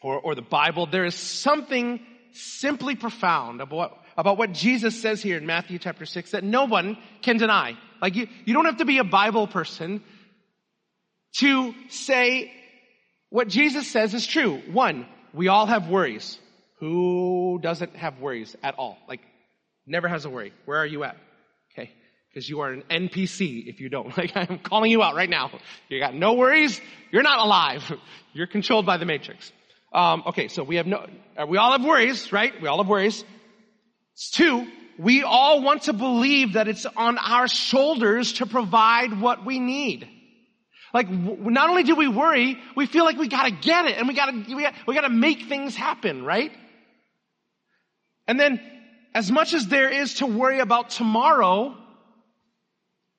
or, 0.00 0.18
or 0.18 0.34
the 0.34 0.42
Bible, 0.42 0.86
there 0.86 1.04
is 1.04 1.14
something 1.14 2.00
simply 2.32 2.94
profound 2.94 3.60
about, 3.60 3.98
about 4.16 4.38
what 4.38 4.52
Jesus 4.52 5.00
says 5.00 5.22
here 5.22 5.36
in 5.36 5.46
Matthew 5.46 5.78
chapter 5.78 6.06
6 6.06 6.32
that 6.32 6.44
no 6.44 6.64
one 6.64 6.98
can 7.20 7.36
deny. 7.36 7.76
Like 8.00 8.16
you, 8.16 8.26
you 8.44 8.54
don't 8.54 8.64
have 8.64 8.78
to 8.78 8.84
be 8.84 8.98
a 8.98 9.04
Bible 9.04 9.46
person 9.46 10.02
to 11.36 11.74
say 11.88 12.52
what 13.30 13.48
Jesus 13.48 13.90
says 13.90 14.12
is 14.12 14.26
true. 14.26 14.60
One, 14.70 15.06
we 15.32 15.48
all 15.48 15.66
have 15.66 15.88
worries. 15.88 16.38
Who 16.80 17.60
doesn't 17.62 17.96
have 17.96 18.18
worries 18.18 18.56
at 18.62 18.74
all? 18.74 18.98
Like, 19.08 19.20
never 19.86 20.08
has 20.08 20.24
a 20.24 20.30
worry. 20.30 20.52
Where 20.64 20.78
are 20.78 20.86
you 20.86 21.04
at? 21.04 21.16
Because 22.32 22.48
you 22.48 22.60
are 22.60 22.70
an 22.70 22.82
NPC 22.90 23.66
if 23.68 23.80
you 23.80 23.88
don't. 23.88 24.16
Like 24.16 24.32
I'm 24.34 24.58
calling 24.58 24.90
you 24.90 25.02
out 25.02 25.14
right 25.14 25.28
now. 25.28 25.50
You 25.88 25.98
got 25.98 26.14
no 26.14 26.34
worries. 26.34 26.80
You're 27.10 27.22
not 27.22 27.38
alive. 27.38 27.92
You're 28.32 28.46
controlled 28.46 28.86
by 28.86 28.96
the 28.96 29.04
matrix. 29.04 29.52
Um, 29.92 30.22
okay, 30.28 30.48
so 30.48 30.62
we 30.62 30.76
have 30.76 30.86
no, 30.86 31.06
uh, 31.36 31.46
we 31.46 31.58
all 31.58 31.72
have 31.72 31.84
worries, 31.84 32.32
right? 32.32 32.52
We 32.62 32.68
all 32.68 32.78
have 32.78 32.88
worries. 32.88 33.24
It's 34.14 34.30
two, 34.30 34.66
we 34.98 35.22
all 35.22 35.62
want 35.62 35.82
to 35.82 35.92
believe 35.92 36.54
that 36.54 36.68
it's 36.68 36.86
on 36.86 37.18
our 37.18 37.48
shoulders 37.48 38.34
to 38.34 38.46
provide 38.46 39.20
what 39.20 39.44
we 39.44 39.58
need. 39.58 40.08
Like, 40.94 41.10
not 41.10 41.70
only 41.70 41.82
do 41.82 41.94
we 41.94 42.08
worry, 42.08 42.58
we 42.76 42.86
feel 42.86 43.04
like 43.04 43.18
we 43.18 43.28
gotta 43.28 43.50
get 43.50 43.86
it 43.86 43.98
and 43.98 44.08
we 44.08 44.14
gotta, 44.14 44.32
we 44.32 44.62
gotta, 44.62 44.76
we 44.86 44.94
gotta 44.94 45.10
make 45.10 45.44
things 45.48 45.74
happen, 45.74 46.24
right? 46.24 46.52
And 48.26 48.38
then, 48.38 48.60
as 49.14 49.30
much 49.30 49.52
as 49.52 49.66
there 49.68 49.90
is 49.90 50.14
to 50.14 50.26
worry 50.26 50.60
about 50.60 50.90
tomorrow, 50.90 51.76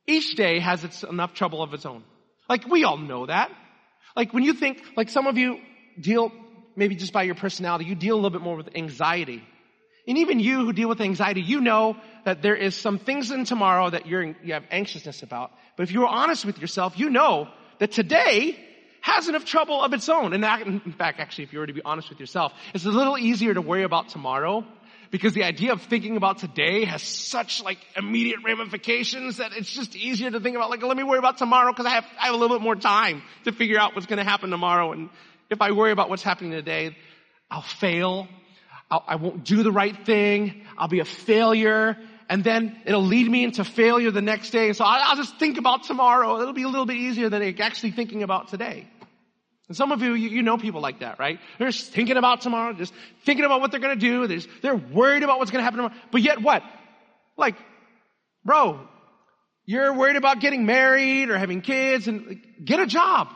each 0.07 0.35
day 0.35 0.59
has 0.59 0.83
its 0.83 1.03
enough 1.03 1.33
trouble 1.33 1.61
of 1.61 1.73
its 1.73 1.85
own. 1.85 2.03
Like, 2.49 2.67
we 2.67 2.83
all 2.83 2.97
know 2.97 3.25
that. 3.25 3.51
Like, 4.15 4.33
when 4.33 4.43
you 4.43 4.53
think, 4.53 4.83
like 4.95 5.09
some 5.09 5.27
of 5.27 5.37
you 5.37 5.59
deal, 5.99 6.31
maybe 6.75 6.95
just 6.95 7.13
by 7.13 7.23
your 7.23 7.35
personality, 7.35 7.85
you 7.85 7.95
deal 7.95 8.15
a 8.15 8.17
little 8.17 8.29
bit 8.29 8.41
more 8.41 8.57
with 8.57 8.75
anxiety. 8.75 9.43
And 10.07 10.17
even 10.17 10.39
you 10.39 10.65
who 10.65 10.73
deal 10.73 10.89
with 10.89 10.99
anxiety, 10.99 11.41
you 11.41 11.61
know 11.61 11.95
that 12.25 12.41
there 12.41 12.55
is 12.55 12.75
some 12.75 12.99
things 12.99 13.31
in 13.31 13.45
tomorrow 13.45 13.89
that 13.89 14.05
you're, 14.05 14.23
you 14.43 14.53
have 14.53 14.65
anxiousness 14.69 15.23
about. 15.23 15.51
But 15.77 15.83
if 15.83 15.93
you 15.93 16.03
are 16.03 16.07
honest 16.07 16.45
with 16.45 16.59
yourself, 16.59 16.99
you 16.99 17.09
know 17.09 17.47
that 17.79 17.91
today 17.93 18.57
has 19.01 19.29
enough 19.29 19.45
trouble 19.45 19.81
of 19.81 19.93
its 19.93 20.09
own. 20.09 20.33
And 20.33 20.43
that, 20.43 20.67
in 20.67 20.79
fact, 20.97 21.19
actually, 21.19 21.45
if 21.45 21.53
you 21.53 21.59
were 21.59 21.67
to 21.67 21.73
be 21.73 21.81
honest 21.83 22.09
with 22.09 22.19
yourself, 22.19 22.53
it's 22.73 22.85
a 22.85 22.89
little 22.89 23.17
easier 23.17 23.53
to 23.53 23.61
worry 23.61 23.83
about 23.83 24.09
tomorrow 24.09 24.65
because 25.13 25.33
the 25.33 25.43
idea 25.43 25.73
of 25.73 25.79
thinking 25.83 26.17
about 26.17 26.39
today 26.39 26.85
has 26.85 27.03
such 27.03 27.61
like 27.61 27.77
immediate 27.95 28.39
ramifications 28.43 29.37
that 29.37 29.51
it's 29.55 29.69
just 29.69 29.95
easier 29.95 30.31
to 30.31 30.39
think 30.39 30.55
about 30.55 30.71
like, 30.71 30.81
let 30.81 30.97
me 30.97 31.03
worry 31.03 31.19
about 31.19 31.37
tomorrow 31.37 31.71
because 31.71 31.85
I 31.85 31.91
have, 31.91 32.05
I 32.19 32.25
have 32.25 32.33
a 32.33 32.37
little 32.39 32.57
bit 32.57 32.63
more 32.63 32.75
time 32.75 33.21
to 33.43 33.51
figure 33.51 33.79
out 33.79 33.93
what's 33.93 34.07
going 34.07 34.17
to 34.17 34.23
happen 34.23 34.49
tomorrow. 34.49 34.91
And 34.91 35.11
if 35.51 35.61
I 35.61 35.71
worry 35.73 35.91
about 35.91 36.09
what's 36.09 36.23
happening 36.23 36.49
today, 36.49 36.97
I'll 37.51 37.61
fail. 37.61 38.27
I'll, 38.89 39.03
I 39.07 39.15
not 39.17 39.43
do 39.43 39.61
the 39.61 39.71
right 39.71 39.95
thing. 40.03 40.65
I'll 40.79 40.87
be 40.87 40.99
a 40.99 41.05
failure. 41.05 41.95
And 42.27 42.43
then 42.43 42.75
it'll 42.83 43.05
lead 43.05 43.29
me 43.29 43.43
into 43.43 43.63
failure 43.63 44.09
the 44.09 44.23
next 44.23 44.49
day. 44.49 44.73
So 44.73 44.83
I'll, 44.83 45.11
I'll 45.11 45.17
just 45.17 45.37
think 45.37 45.59
about 45.59 45.83
tomorrow. 45.83 46.41
It'll 46.41 46.53
be 46.53 46.63
a 46.63 46.67
little 46.67 46.87
bit 46.87 46.97
easier 46.97 47.29
than 47.29 47.43
actually 47.61 47.91
thinking 47.91 48.23
about 48.23 48.47
today. 48.47 48.87
And 49.67 49.77
some 49.77 49.91
of 49.91 50.01
you, 50.01 50.13
you, 50.13 50.29
you 50.29 50.41
know 50.41 50.57
people 50.57 50.81
like 50.81 50.99
that, 50.99 51.19
right? 51.19 51.39
They're 51.57 51.69
just 51.69 51.91
thinking 51.91 52.17
about 52.17 52.41
tomorrow, 52.41 52.73
just 52.73 52.93
thinking 53.25 53.45
about 53.45 53.61
what 53.61 53.71
they're 53.71 53.79
gonna 53.79 53.95
do. 53.95 54.27
They're, 54.27 54.37
just, 54.37 54.49
they're 54.61 54.75
worried 54.75 55.23
about 55.23 55.39
what's 55.39 55.51
gonna 55.51 55.63
happen 55.63 55.77
tomorrow. 55.77 55.95
But 56.11 56.21
yet 56.21 56.41
what? 56.41 56.63
Like, 57.37 57.55
bro, 58.43 58.87
you're 59.65 59.93
worried 59.93 60.17
about 60.17 60.39
getting 60.39 60.65
married 60.65 61.29
or 61.29 61.37
having 61.37 61.61
kids 61.61 62.07
and 62.07 62.27
like, 62.27 62.65
get 62.65 62.79
a 62.79 62.85
job. 62.85 63.29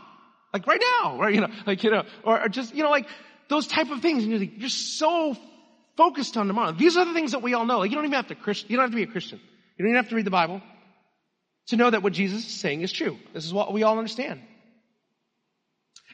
Like 0.54 0.68
right 0.68 0.82
now, 1.02 1.20
right? 1.20 1.34
You 1.34 1.42
know, 1.42 1.50
like, 1.66 1.84
you 1.84 1.92
know, 1.92 2.04
or, 2.24 2.44
or 2.44 2.50
just, 2.50 2.76
you 2.76 2.84
know, 2.84 2.90
like 2.90 3.08
those 3.50 3.68
type 3.68 3.90
of 3.90 4.02
things. 4.02 4.24
And 4.24 4.32
you're, 4.32 4.40
like, 4.40 4.60
you're 4.60 4.70
so 4.70 5.36
focused 5.98 6.38
on 6.38 6.48
tomorrow. 6.48 6.72
These 6.72 6.96
are 6.96 7.06
the 7.06 7.14
things 7.14 7.32
that 7.32 7.42
we 7.42 7.54
all 7.54 7.66
know. 7.66 7.80
Like 7.80 7.90
you 7.90 7.96
don't 7.96 8.06
even 8.06 8.16
have 8.16 8.28
to 8.28 8.36
you 8.68 8.78
don't 8.78 8.84
have 8.84 8.92
to 8.92 8.96
be 8.96 9.04
a 9.04 9.08
Christian. 9.08 9.40
You 9.78 9.84
don't 9.84 9.92
even 9.92 10.04
have 10.04 10.10
to 10.10 10.16
read 10.16 10.26
the 10.26 10.32
Bible 10.32 10.62
to 11.68 11.76
know 11.76 11.90
that 11.90 12.04
what 12.04 12.14
Jesus 12.14 12.46
is 12.46 12.54
saying 12.54 12.82
is 12.82 12.92
true. 12.92 13.18
This 13.34 13.46
is 13.46 13.54
what 13.54 13.74
we 13.74 13.84
all 13.84 13.98
understand. 13.98 14.42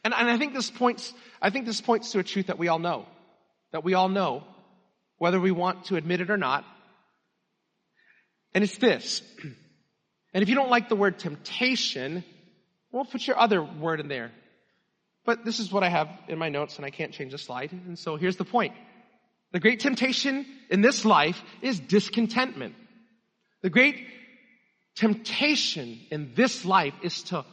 And, 0.04 0.14
and 0.14 0.30
I 0.30 0.38
think 0.38 0.54
this 0.54 0.70
points, 0.70 1.14
I 1.42 1.50
think 1.50 1.66
this 1.66 1.82
points 1.82 2.12
to 2.12 2.20
a 2.20 2.24
truth 2.24 2.48
that 2.48 2.60
we 2.60 2.68
all 2.68 2.80
know. 2.80 3.06
That 3.72 3.84
we 3.84 3.94
all 3.94 4.10
know, 4.10 4.44
whether 5.18 5.40
we 5.40 5.52
want 5.52 5.86
to 5.86 5.96
admit 5.96 6.22
it 6.22 6.30
or 6.30 6.38
not. 6.38 6.66
And 8.54 8.64
it's 8.64 8.78
this. 8.78 9.22
And 10.34 10.42
if 10.42 10.50
you 10.50 10.56
don't 10.56 10.70
like 10.70 10.90
the 10.90 10.96
word 10.96 11.20
temptation, 11.20 12.24
well, 12.92 13.06
put 13.06 13.26
your 13.26 13.40
other 13.40 13.64
word 13.64 14.00
in 14.00 14.08
there. 14.08 14.32
But 15.26 15.46
this 15.46 15.60
is 15.60 15.72
what 15.72 15.84
I 15.84 15.90
have 15.90 16.10
in 16.28 16.38
my 16.38 16.50
notes 16.50 16.78
and 16.78 16.86
I 16.86 16.90
can't 16.90 17.14
change 17.14 17.32
the 17.32 17.38
slide. 17.38 17.72
And 17.72 17.98
so 17.98 18.16
here's 18.16 18.36
the 18.36 18.46
point. 18.46 18.74
The 19.52 19.60
great 19.60 19.80
temptation 19.80 20.46
in 20.70 20.82
this 20.82 21.06
life 21.06 21.42
is 21.62 21.80
discontentment. 21.80 22.76
The 23.62 23.70
great 23.70 24.06
temptation 24.96 26.00
in 26.12 26.34
this 26.36 26.66
life 26.66 26.94
is 27.02 27.24
to 27.24 27.46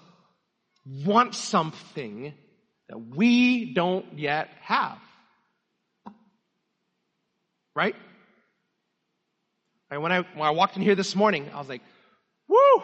want 0.86 1.34
something 1.34 2.32
that 2.88 2.98
we 2.98 3.72
don't 3.72 4.18
yet 4.18 4.48
have. 4.62 4.98
Right? 7.74 7.94
right 9.90 9.98
when, 9.98 10.12
I, 10.12 10.18
when 10.18 10.42
I 10.42 10.50
walked 10.50 10.76
in 10.76 10.82
here 10.82 10.94
this 10.94 11.14
morning, 11.14 11.48
I 11.54 11.58
was 11.58 11.68
like, 11.68 11.82
woo, 12.48 12.82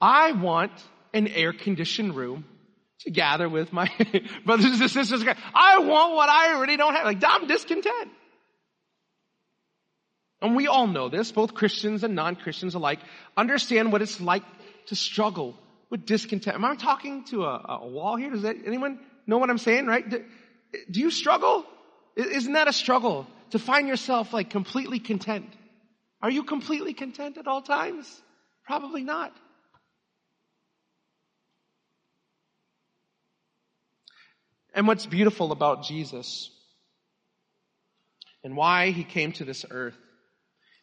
I 0.00 0.32
want 0.32 0.72
an 1.14 1.28
air 1.28 1.52
conditioned 1.52 2.14
room 2.14 2.44
to 3.00 3.10
gather 3.10 3.48
with 3.48 3.72
my 3.72 3.90
brothers 4.44 4.80
and 4.80 4.90
sisters. 4.90 5.24
I 5.54 5.78
want 5.78 6.14
what 6.14 6.28
I 6.28 6.54
already 6.54 6.76
don't 6.76 6.94
have. 6.94 7.04
Like, 7.04 7.22
I'm 7.26 7.46
discontent. 7.46 8.10
And 10.42 10.56
we 10.56 10.66
all 10.66 10.86
know 10.86 11.08
this, 11.08 11.32
both 11.32 11.54
Christians 11.54 12.02
and 12.02 12.14
non-Christians 12.14 12.74
alike, 12.74 13.00
understand 13.36 13.92
what 13.92 14.02
it's 14.02 14.20
like 14.20 14.42
to 14.86 14.96
struggle 14.96 15.54
with 15.90 16.06
discontent. 16.06 16.54
Am 16.54 16.64
I 16.64 16.76
talking 16.76 17.24
to 17.24 17.44
a, 17.44 17.78
a 17.80 17.88
wall 17.88 18.16
here? 18.16 18.30
Does 18.30 18.42
that, 18.42 18.56
anyone 18.64 19.00
know 19.26 19.38
what 19.38 19.50
I'm 19.50 19.58
saying, 19.58 19.86
right? 19.86 20.08
Do, 20.08 20.24
do 20.90 21.00
you 21.00 21.10
struggle? 21.10 21.66
Isn't 22.16 22.52
that 22.52 22.68
a 22.68 22.72
struggle 22.72 23.26
to 23.50 23.58
find 23.58 23.88
yourself 23.88 24.32
like 24.32 24.50
completely 24.50 25.00
content? 25.00 25.52
Are 26.22 26.30
you 26.30 26.44
completely 26.44 26.94
content 26.94 27.38
at 27.38 27.46
all 27.46 27.62
times? 27.62 28.06
Probably 28.64 29.02
not. 29.02 29.34
And 34.72 34.86
what's 34.86 35.06
beautiful 35.06 35.50
about 35.50 35.82
Jesus 35.82 36.50
and 38.44 38.56
why 38.56 38.90
he 38.90 39.02
came 39.02 39.32
to 39.32 39.44
this 39.44 39.64
earth 39.68 39.98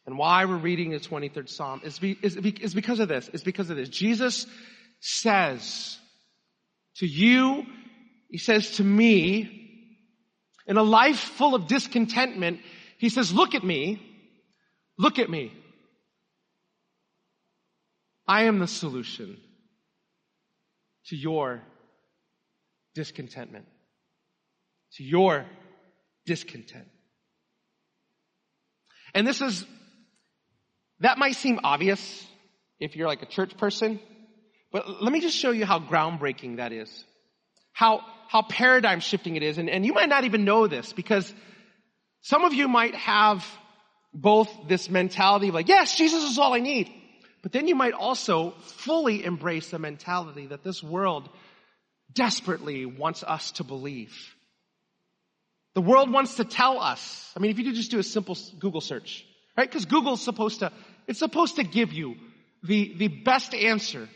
and 0.06 0.18
why 0.18 0.46
we're 0.46 0.58
reading 0.58 0.92
the 0.92 1.00
23rd 1.00 1.50
Psalm 1.50 1.82
is, 1.84 1.98
be, 2.00 2.18
is, 2.22 2.36
is 2.36 2.74
because 2.74 3.00
of 3.00 3.08
this. 3.08 3.30
Is 3.30 3.44
because 3.44 3.70
of 3.70 3.78
this. 3.78 3.90
Jesus 3.90 4.46
says 5.00 5.98
to 6.98 7.08
you, 7.08 7.66
he 8.30 8.38
says 8.38 8.72
to 8.72 8.84
me, 8.84 9.54
in 10.66 10.78
a 10.78 10.84
life 10.84 11.20
full 11.20 11.56
of 11.56 11.68
discontentment, 11.68 12.60
he 12.98 13.10
says, 13.10 13.34
look 13.34 13.56
at 13.56 13.64
me, 13.64 14.02
look 14.98 15.20
at 15.20 15.30
me. 15.30 15.54
I 18.28 18.44
am 18.44 18.60
the 18.60 18.68
solution 18.68 19.38
to 21.06 21.16
your 21.16 21.62
discontentment, 22.94 23.66
to 24.94 25.04
your 25.04 25.46
discontent. 26.26 26.88
And 29.14 29.26
this 29.26 29.40
is, 29.40 29.66
that 31.00 31.18
might 31.18 31.36
seem 31.36 31.60
obvious 31.64 32.28
if 32.80 32.96
you're 32.96 33.08
like 33.08 33.22
a 33.22 33.28
church 33.28 33.56
person, 33.58 34.00
but 34.72 35.02
let 35.02 35.12
me 35.12 35.22
just 35.22 35.38
show 35.38 35.52
you 35.52 35.66
how 35.66 35.80
groundbreaking 35.80 36.58
that 36.58 36.72
is. 36.72 37.06
How, 37.74 38.02
how 38.28 38.42
paradigm 38.42 39.00
shifting 39.00 39.36
it 39.36 39.44
is. 39.44 39.58
And, 39.58 39.70
and 39.70 39.86
you 39.86 39.94
might 39.94 40.10
not 40.10 40.24
even 40.24 40.46
know 40.46 40.68
this 40.68 40.94
because 40.94 41.34
some 42.22 42.44
of 42.44 42.54
you 42.54 42.68
might 42.68 42.96
have 42.96 43.46
both 44.14 44.50
this 44.68 44.90
mentality 44.90 45.50
of 45.50 45.54
like, 45.54 45.68
yes, 45.68 45.96
Jesus 45.96 46.24
is 46.24 46.38
all 46.38 46.54
I 46.54 46.60
need. 46.60 46.92
But 47.44 47.52
then 47.52 47.68
you 47.68 47.76
might 47.76 47.94
also 47.94 48.52
fully 48.62 49.24
embrace 49.24 49.70
the 49.70 49.80
mentality 49.80 50.48
that 50.48 50.64
this 50.64 50.84
world 50.84 51.30
desperately 52.12 52.86
wants 52.86 53.24
us 53.24 53.52
to 53.54 53.64
believe. 53.64 54.14
The 55.76 55.82
world 55.82 56.12
wants 56.12 56.36
to 56.36 56.44
tell 56.44 56.82
us. 56.82 57.32
I 57.36 57.40
mean, 57.40 57.52
if 57.52 57.60
you 57.60 57.72
just 57.72 57.92
do 57.92 58.00
a 58.00 58.04
simple 58.04 58.36
Google 58.60 58.82
search, 58.82 59.24
right? 59.56 59.70
Because 59.70 59.86
Google's 59.86 60.24
supposed 60.24 60.60
to, 60.60 60.72
it's 61.06 61.20
supposed 61.20 61.58
to 61.58 61.64
give 61.64 61.94
you 61.94 62.16
the, 62.64 62.96
the 62.98 63.08
best 63.08 63.54
answer 63.54 64.10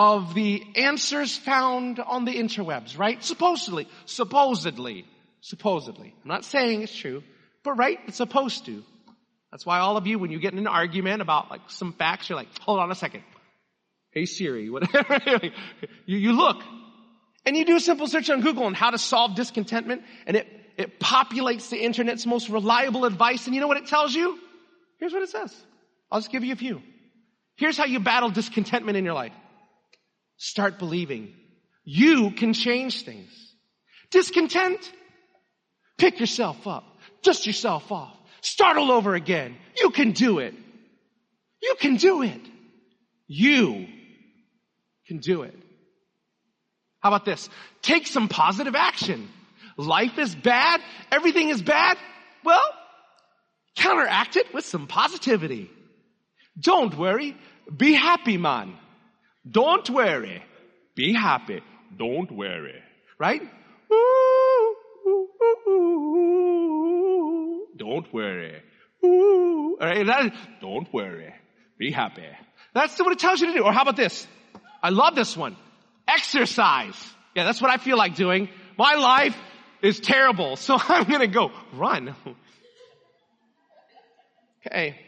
of 0.00 0.32
the 0.32 0.64
answers 0.76 1.36
found 1.36 2.00
on 2.00 2.24
the 2.24 2.32
interwebs, 2.32 2.96
right? 2.96 3.22
Supposedly, 3.22 3.86
supposedly, 4.06 5.04
supposedly. 5.42 6.14
I'm 6.22 6.28
not 6.28 6.46
saying 6.46 6.80
it's 6.80 6.96
true, 6.96 7.22
but 7.62 7.72
right, 7.72 7.98
it's 8.06 8.16
supposed 8.16 8.64
to. 8.64 8.82
That's 9.50 9.66
why 9.66 9.80
all 9.80 9.98
of 9.98 10.06
you, 10.06 10.18
when 10.18 10.30
you 10.30 10.40
get 10.40 10.54
in 10.54 10.58
an 10.58 10.66
argument 10.66 11.20
about 11.20 11.50
like 11.50 11.60
some 11.66 11.92
facts, 11.92 12.30
you're 12.30 12.38
like, 12.38 12.48
hold 12.60 12.80
on 12.80 12.90
a 12.90 12.94
second. 12.94 13.24
Hey 14.10 14.24
Siri, 14.24 14.70
whatever. 14.74 15.20
you, 16.06 16.16
you 16.16 16.32
look 16.32 16.62
and 17.44 17.54
you 17.54 17.66
do 17.66 17.76
a 17.76 17.80
simple 17.80 18.06
search 18.06 18.30
on 18.30 18.40
Google 18.40 18.64
on 18.64 18.72
how 18.72 18.88
to 18.88 18.98
solve 18.98 19.34
discontentment 19.34 20.02
and 20.24 20.34
it, 20.34 20.48
it 20.78 20.98
populates 20.98 21.68
the 21.68 21.76
internet's 21.76 22.24
most 22.24 22.48
reliable 22.48 23.04
advice. 23.04 23.44
And 23.44 23.54
you 23.54 23.60
know 23.60 23.68
what 23.68 23.76
it 23.76 23.86
tells 23.86 24.14
you? 24.14 24.38
Here's 24.98 25.12
what 25.12 25.20
it 25.20 25.28
says. 25.28 25.54
I'll 26.10 26.20
just 26.20 26.32
give 26.32 26.42
you 26.42 26.54
a 26.54 26.56
few. 26.56 26.80
Here's 27.56 27.76
how 27.76 27.84
you 27.84 28.00
battle 28.00 28.30
discontentment 28.30 28.96
in 28.96 29.04
your 29.04 29.12
life. 29.12 29.34
Start 30.42 30.78
believing. 30.78 31.34
You 31.84 32.30
can 32.30 32.54
change 32.54 33.02
things. 33.02 33.30
Discontent? 34.10 34.90
Pick 35.98 36.18
yourself 36.18 36.66
up. 36.66 36.96
Dust 37.22 37.46
yourself 37.46 37.92
off. 37.92 38.16
Start 38.40 38.78
all 38.78 38.90
over 38.90 39.14
again. 39.14 39.54
You 39.78 39.90
can 39.90 40.12
do 40.12 40.38
it. 40.38 40.54
You 41.60 41.74
can 41.78 41.96
do 41.96 42.22
it. 42.22 42.40
You 43.26 43.86
can 45.06 45.18
do 45.18 45.42
it. 45.42 45.54
How 47.00 47.10
about 47.10 47.26
this? 47.26 47.50
Take 47.82 48.06
some 48.06 48.28
positive 48.28 48.74
action. 48.74 49.28
Life 49.76 50.18
is 50.18 50.34
bad. 50.34 50.80
Everything 51.12 51.50
is 51.50 51.60
bad. 51.60 51.98
Well, 52.44 52.64
counteract 53.76 54.36
it 54.36 54.54
with 54.54 54.64
some 54.64 54.86
positivity. 54.86 55.70
Don't 56.58 56.96
worry. 56.96 57.36
Be 57.76 57.92
happy, 57.92 58.38
man. 58.38 58.74
Don't 59.48 59.88
worry. 59.90 60.42
Be 60.94 61.12
happy. 61.12 61.60
Don't 61.96 62.30
worry. 62.30 62.82
Right? 63.18 63.42
Don't 67.76 68.12
worry. 68.12 68.62
All 69.02 69.76
right, 69.80 70.32
Don't 70.60 70.92
worry. 70.92 71.34
Be 71.78 71.90
happy. 71.90 72.26
that's 72.74 72.98
what 72.98 73.12
it 73.12 73.18
tells 73.18 73.40
you 73.40 73.46
to 73.48 73.52
do. 73.54 73.64
Or 73.64 73.72
how 73.72 73.82
about 73.82 73.96
this? 73.96 74.26
I 74.82 74.90
love 74.90 75.14
this 75.14 75.36
one. 75.36 75.56
Exercise. 76.06 76.94
Yeah, 77.34 77.44
that's 77.44 77.62
what 77.62 77.70
I 77.70 77.78
feel 77.78 77.96
like 77.96 78.16
doing. 78.16 78.48
My 78.76 78.94
life 78.94 79.36
is 79.82 80.00
terrible, 80.00 80.56
so 80.56 80.76
I'm 80.88 81.04
gonna 81.04 81.26
go 81.26 81.50
run. 81.74 82.14
Okay, 84.66 84.98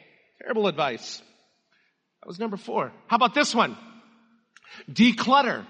terrible 0.41 0.67
advice. 0.67 1.21
That 2.23 2.29
was 2.29 2.39
number 2.39 2.57
four. 2.57 2.93
How 3.09 3.17
about 3.17 3.35
this 3.35 3.55
one? 3.55 3.77
Declutter. 4.91 5.67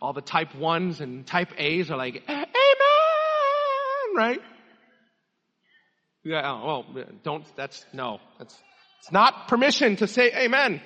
All 0.00 0.12
the 0.12 0.20
type 0.20 0.54
ones 0.54 1.00
and 1.00 1.26
type 1.26 1.52
A's 1.58 1.90
are 1.90 1.96
like, 1.96 2.22
Amen, 2.28 2.46
right? 4.16 4.40
Yeah, 6.24 6.42
oh, 6.44 6.84
well, 6.94 7.04
don't, 7.24 7.44
that's, 7.56 7.84
no, 7.92 8.20
that's, 8.38 8.56
it's 9.00 9.10
not 9.10 9.48
permission 9.48 9.96
to 9.96 10.06
say 10.06 10.30
amen. 10.32 10.80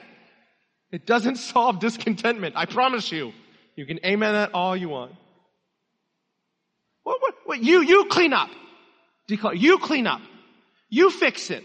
It 0.90 1.04
doesn't 1.04 1.36
solve 1.36 1.78
discontentment. 1.80 2.56
I 2.56 2.64
promise 2.64 3.12
you. 3.12 3.32
You 3.74 3.84
can 3.84 3.98
amen 4.06 4.32
that 4.32 4.54
all 4.54 4.74
you 4.74 4.88
want. 4.88 5.12
What, 7.02 7.20
what, 7.20 7.34
what, 7.44 7.62
you, 7.62 7.82
you 7.82 8.06
clean 8.06 8.32
up. 8.32 8.48
Declutter. 9.28 9.60
You 9.60 9.78
clean 9.78 10.06
up. 10.06 10.22
You 10.88 11.10
fix 11.10 11.50
it. 11.50 11.64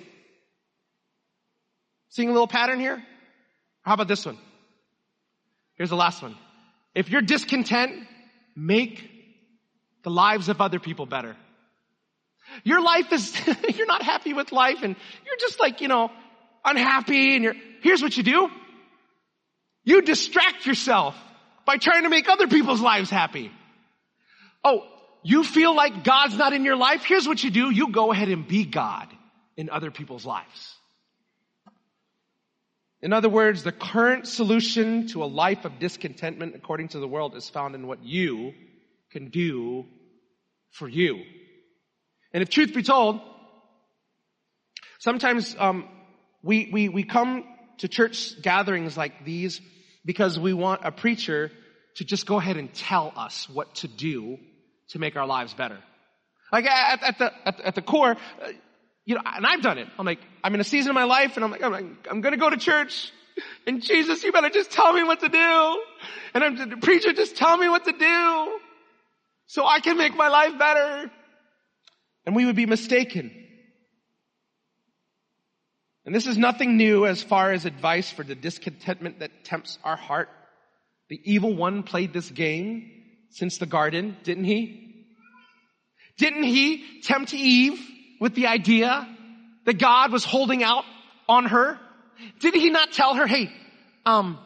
Seeing 2.10 2.28
a 2.28 2.34
little 2.34 2.48
pattern 2.48 2.82
here? 2.82 3.02
How 3.84 3.94
about 3.94 4.10
this 4.10 4.26
one? 4.26 4.38
Here's 5.76 5.90
the 5.90 5.96
last 5.96 6.22
one. 6.22 6.36
If 6.94 7.10
you're 7.10 7.22
discontent, 7.22 8.08
make 8.56 9.10
the 10.04 10.10
lives 10.10 10.50
of 10.50 10.62
other 10.62 10.80
people 10.80 11.06
better. 11.06 11.36
Your 12.64 12.82
life 12.82 13.12
is, 13.14 13.34
you're 13.76 13.88
not 13.88 14.02
happy 14.02 14.34
with 14.34 14.52
life 14.52 14.84
and 14.84 14.96
you're 15.26 15.38
just 15.40 15.60
like, 15.60 15.82
you 15.82 15.88
know, 15.88 16.12
unhappy 16.66 17.36
and 17.36 17.44
you're, 17.44 17.56
here's 17.82 18.02
what 18.02 18.16
you 18.18 18.24
do. 18.24 18.50
You 19.84 20.02
distract 20.02 20.66
yourself 20.66 21.16
by 21.66 21.78
trying 21.78 22.04
to 22.04 22.10
make 22.10 22.30
other 22.30 22.48
people's 22.48 22.82
lives 22.82 23.10
happy. 23.10 23.52
Oh, 24.64 24.86
you 25.24 25.44
feel 25.44 25.76
like 25.76 26.04
God's 26.04 26.38
not 26.38 26.54
in 26.54 26.66
your 26.66 26.76
life? 26.76 27.04
Here's 27.04 27.28
what 27.28 27.44
you 27.44 27.52
do. 27.52 27.72
You 27.72 27.92
go 27.92 28.12
ahead 28.12 28.30
and 28.30 28.48
be 28.48 28.66
God 28.66 29.08
in 29.58 29.70
other 29.70 29.92
people's 29.92 30.26
lives. 30.26 30.76
In 33.02 33.14
other 33.14 33.30
words, 33.30 33.64
the 33.64 33.72
current 33.72 34.28
solution 34.28 35.08
to 35.08 35.24
a 35.24 35.26
life 35.26 35.66
of 35.66 35.80
discontentment 35.80 36.56
according 36.56 36.90
to 36.90 37.00
the 37.00 37.08
world 37.08 37.36
is 37.36 37.50
found 37.50 37.74
in 37.74 37.88
what 37.88 38.04
you 38.04 38.54
can 39.12 39.30
do 39.30 39.86
for 40.70 40.88
you. 40.88 41.24
And 42.34 42.44
if 42.44 42.50
truth 42.50 42.74
be 42.74 42.84
told, 42.84 43.20
sometimes 45.00 45.56
um, 45.58 45.88
we, 46.44 46.70
we, 46.72 46.90
we 46.90 47.04
come 47.04 47.44
to 47.80 47.88
church 47.88 48.40
gatherings 48.42 48.96
like 48.96 49.26
these 49.26 49.60
because 50.06 50.40
we 50.40 50.54
want 50.54 50.82
a 50.84 50.92
preacher 50.92 51.52
to 51.96 52.06
just 52.06 52.26
go 52.26 52.38
ahead 52.38 52.58
and 52.58 52.72
tell 52.74 53.12
us 53.16 53.50
what 53.50 53.74
to 53.76 53.88
do 53.88 54.38
to 54.90 55.00
make 55.00 55.16
our 55.16 55.26
lives 55.26 55.54
better. 55.54 55.78
Like 56.52 56.66
at, 56.66 57.04
at 57.04 57.18
the, 57.18 57.32
at, 57.46 57.62
at 57.62 57.76
the 57.76 57.82
core, 57.82 58.16
uh, 58.42 58.48
you 59.12 59.18
know, 59.18 59.24
and 59.26 59.46
I've 59.46 59.62
done 59.62 59.78
it. 59.78 59.90
I'm 60.00 60.06
like, 60.06 60.20
I'm 60.42 60.56
in 60.56 60.62
a 60.62 60.64
season 60.64 60.92
of 60.92 60.96
my 60.96 61.04
life 61.04 61.36
and 61.36 61.44
I'm 61.44 61.52
like, 61.52 61.62
I'm, 61.62 61.72
like, 61.74 61.86
I'm 62.10 62.22
gonna 62.22 62.38
go 62.38 62.50
to 62.50 62.56
church. 62.56 63.12
And 63.68 63.84
Jesus, 63.84 64.24
you 64.24 64.32
better 64.32 64.50
just 64.50 64.72
tell 64.72 64.94
me 64.94 65.04
what 65.04 65.20
to 65.20 65.28
do. 65.28 65.84
And 66.34 66.44
I'm 66.44 66.70
the 66.70 66.78
preacher, 66.78 67.12
just 67.12 67.36
tell 67.36 67.58
me 67.58 67.68
what 67.68 67.84
to 67.86 67.92
do. 67.92 68.60
So 69.48 69.66
I 69.66 69.82
can 69.82 69.98
make 69.98 70.16
my 70.16 70.30
life 70.30 70.58
better. 70.58 71.12
And 72.26 72.36
we 72.38 72.46
would 72.46 72.56
be 72.56 72.66
mistaken. 72.66 73.36
And 76.06 76.16
this 76.16 76.26
is 76.26 76.38
nothing 76.38 76.78
new 76.78 77.06
as 77.06 77.22
far 77.22 77.52
as 77.52 77.66
advice 77.66 78.10
for 78.10 78.24
the 78.24 78.36
discontentment 78.36 79.20
that 79.20 79.44
tempts 79.44 79.78
our 79.84 79.98
heart. 79.98 80.30
The 81.10 81.20
evil 81.26 81.54
one 81.54 81.84
played 81.84 82.14
this 82.14 82.30
game 82.30 82.90
since 83.30 83.58
the 83.58 83.66
garden, 83.66 84.16
didn't 84.24 84.46
he? 84.46 85.06
Didn't 86.18 86.44
he 86.44 87.02
tempt 87.02 87.34
Eve 87.34 87.91
with 88.22 88.36
the 88.36 88.48
idea 88.48 89.06
that 89.66 89.80
God 89.80 90.12
was 90.14 90.24
holding 90.24 90.64
out 90.64 90.86
on 91.28 91.46
her? 91.48 91.78
Did 92.40 92.54
he 92.54 92.70
not 92.70 92.94
tell 92.94 93.16
her, 93.16 93.26
hey, 93.26 93.52
um, 94.06 94.38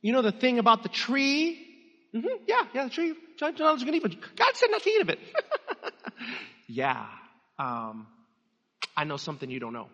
you 0.00 0.12
know 0.12 0.22
the 0.22 0.32
thing 0.32 0.58
about 0.58 0.82
the 0.82 0.88
tree? 0.88 1.60
Mm-hmm, 2.14 2.26
yeah, 2.48 2.62
yeah, 2.74 2.84
the 2.84 2.90
tree. 2.90 3.14
God 3.38 3.54
said 4.54 4.70
not 4.70 4.82
to 4.82 4.90
eat 4.90 5.02
of 5.02 5.10
it. 5.10 5.18
yeah, 6.68 7.06
um, 7.58 8.06
I 8.96 9.04
know 9.04 9.18
something 9.18 9.50
you 9.50 9.60
don't 9.60 9.74
know. 9.74 9.88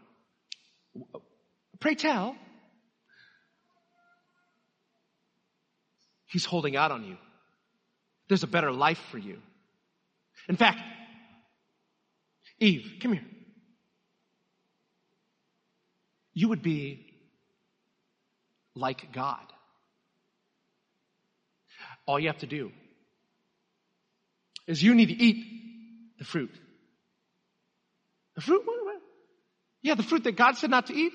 Pray 1.81 1.97
tell. 1.97 2.37
He's 6.27 6.45
holding 6.45 6.77
out 6.77 6.93
on 6.93 7.05
you. 7.05 7.17
There's 8.29 8.45
a 8.45 8.47
better 8.47 8.71
life 8.71 9.01
for 9.11 9.19
you. 9.19 9.39
In 10.49 10.57
fact, 10.57 10.79
Eve, 12.61 12.99
come 13.01 13.15
here. 13.15 13.25
You 16.35 16.49
would 16.49 16.63
be 16.63 17.07
like 18.75 19.13
God. 19.13 19.41
All 22.07 22.21
you 22.21 22.29
have 22.29 22.39
to 22.39 22.47
do 22.47 22.71
is 24.67 24.83
you 24.83 24.95
need 24.95 25.07
to 25.07 25.15
eat 25.15 25.45
the 26.19 26.25
fruit. 26.25 26.55
The 28.37 28.43
fruit? 28.43 28.63
Yeah, 29.83 29.95
the 29.95 30.03
fruit 30.03 30.25
that 30.25 30.37
God 30.37 30.57
said 30.57 30.71
not 30.71 30.87
to 30.87 30.95
eat. 30.95 31.13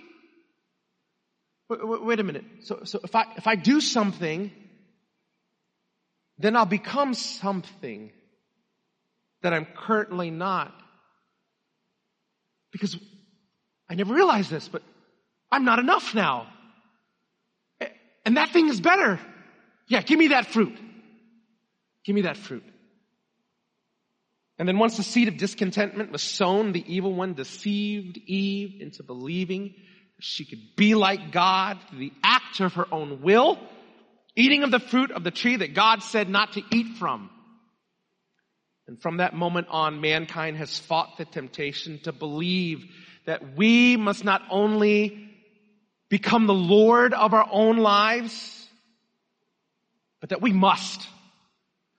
Wait, 1.69 1.79
wait 2.03 2.19
a 2.19 2.23
minute. 2.23 2.45
So, 2.62 2.81
so 2.84 2.99
if 3.03 3.15
I, 3.15 3.25
if 3.38 3.47
I 3.47 3.55
do 3.55 3.79
something, 3.79 4.51
then 6.38 6.55
I'll 6.55 6.65
become 6.65 7.13
something 7.13 8.12
that 9.41 9.53
I'm 9.53 9.65
currently 9.65 10.31
not. 10.31 10.73
Because 12.75 12.97
I 13.89 13.95
never 13.95 14.13
realized 14.13 14.51
this, 14.51 14.67
but 14.67 14.83
I'm 15.49 15.63
not 15.63 15.79
enough 15.79 16.13
now. 16.13 16.47
And 18.25 18.35
that 18.35 18.49
thing 18.49 18.67
is 18.67 18.81
better. 18.81 19.17
Yeah, 19.88 20.01
give 20.01 20.19
me 20.19 20.27
that 20.29 20.47
fruit. 20.47 20.77
Give 22.03 22.13
me 22.13 22.23
that 22.23 22.35
fruit. 22.35 22.65
And 24.59 24.67
then 24.67 24.77
once 24.77 24.97
the 24.97 25.03
seed 25.03 25.29
of 25.29 25.38
discontentment 25.38 26.11
was 26.11 26.21
sown, 26.21 26.73
the 26.73 26.83
evil 26.85 27.13
one 27.13 27.33
deceived 27.33 28.17
Eve 28.17 28.81
into 28.81 29.03
believing 29.03 29.73
she 30.19 30.43
could 30.43 30.75
be 30.75 30.95
like 30.95 31.31
God 31.31 31.79
through 31.89 31.99
the 31.99 32.13
act 32.25 32.59
of 32.59 32.73
her 32.73 32.93
own 32.93 33.21
will, 33.21 33.57
eating 34.35 34.63
of 34.63 34.71
the 34.71 34.79
fruit 34.79 35.11
of 35.11 35.23
the 35.23 35.31
tree 35.31 35.55
that 35.55 35.73
God 35.73 36.03
said 36.03 36.27
not 36.27 36.53
to 36.53 36.61
eat 36.73 36.97
from. 36.97 37.29
And 38.88 39.02
from 39.02 39.17
that 39.17 39.34
moment 39.34 39.67
on, 39.69 40.02
mankind 40.02 40.58
has 40.58 40.78
fought 40.78 41.17
the 41.17 41.26
temptation 41.26 42.00
to 42.04 42.12
believe 42.12 42.86
that 43.26 43.56
we 43.56 43.98
must 43.98 44.24
not 44.24 44.43
only 44.50 45.30
become 46.10 46.45
the 46.45 46.54
Lord 46.54 47.13
of 47.13 47.34
our 47.34 47.48
own 47.52 47.78
lives, 47.78 48.67
but 50.21 50.30
that 50.30 50.41
we 50.41 50.54
must 50.54 51.08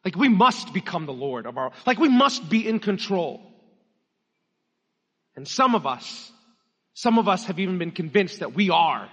like 0.07 0.14
we 0.14 0.29
must 0.29 0.72
become 0.72 1.05
the 1.05 1.12
Lord 1.12 1.46
of 1.46 1.59
our, 1.59 1.72
like 1.85 1.99
we 1.99 2.09
must 2.09 2.49
be 2.49 2.64
in 2.66 2.79
control. 2.79 3.40
And 5.35 5.49
some 5.49 5.75
of 5.75 5.85
us, 5.85 6.31
some 6.94 7.18
of 7.18 7.27
us 7.27 7.46
have 7.46 7.59
even 7.59 7.79
been 7.79 7.90
convinced 7.90 8.38
that 8.38 8.55
we 8.55 8.70
are 8.70 9.09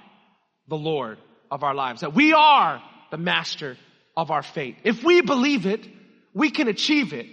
the 0.67 0.77
Lord 0.77 1.17
of 1.49 1.63
our 1.63 1.73
lives, 1.73 2.01
that 2.01 2.13
we 2.13 2.33
are 2.33 2.79
the 3.09 3.17
master 3.17 3.75
of 4.15 4.29
our 4.29 4.43
fate. 4.43 4.77
If 4.83 5.03
we 5.03 5.21
believe 5.21 5.65
it, 5.65 5.83
we 6.35 6.51
can 6.51 6.67
achieve 6.67 7.11
it. 7.11 7.25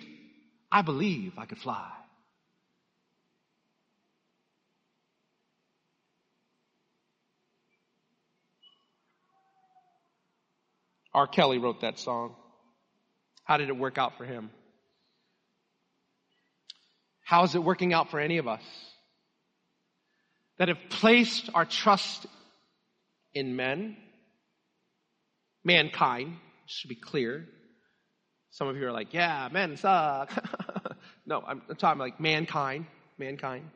I 0.72 0.83
believe 0.83 1.38
I 1.38 1.46
could 1.46 1.59
fly. 1.59 1.90
R. 11.12 11.26
Kelly 11.26 11.59
wrote 11.59 11.80
that 11.80 11.98
song. 11.98 12.37
How 13.44 13.56
did 13.56 13.68
it 13.68 13.76
work 13.76 13.98
out 13.98 14.16
for 14.16 14.24
him? 14.24 14.50
How 17.24 17.44
is 17.44 17.54
it 17.54 17.62
working 17.62 17.92
out 17.92 18.11
for 18.11 18.20
any 18.20 18.38
of 18.38 18.46
us? 18.46 18.62
That 20.59 20.68
have 20.68 20.78
placed 20.88 21.50
our 21.54 21.64
trust 21.64 22.26
in 23.35 23.56
men, 23.56 23.96
mankind, 25.64 26.37
should 26.66 26.88
be 26.88 26.96
clear. 26.96 27.46
Some 28.50 28.68
of 28.68 28.76
you 28.76 28.87
are 28.87 28.92
like, 28.92 29.14
yeah, 29.14 29.48
men 29.50 29.76
suck. 29.76 30.30
no, 31.30 31.42
I'm, 31.46 31.62
I'm 31.68 31.76
talking 31.76 32.00
like 32.00 32.20
mankind, 32.20 32.86
mankind. 33.16 33.70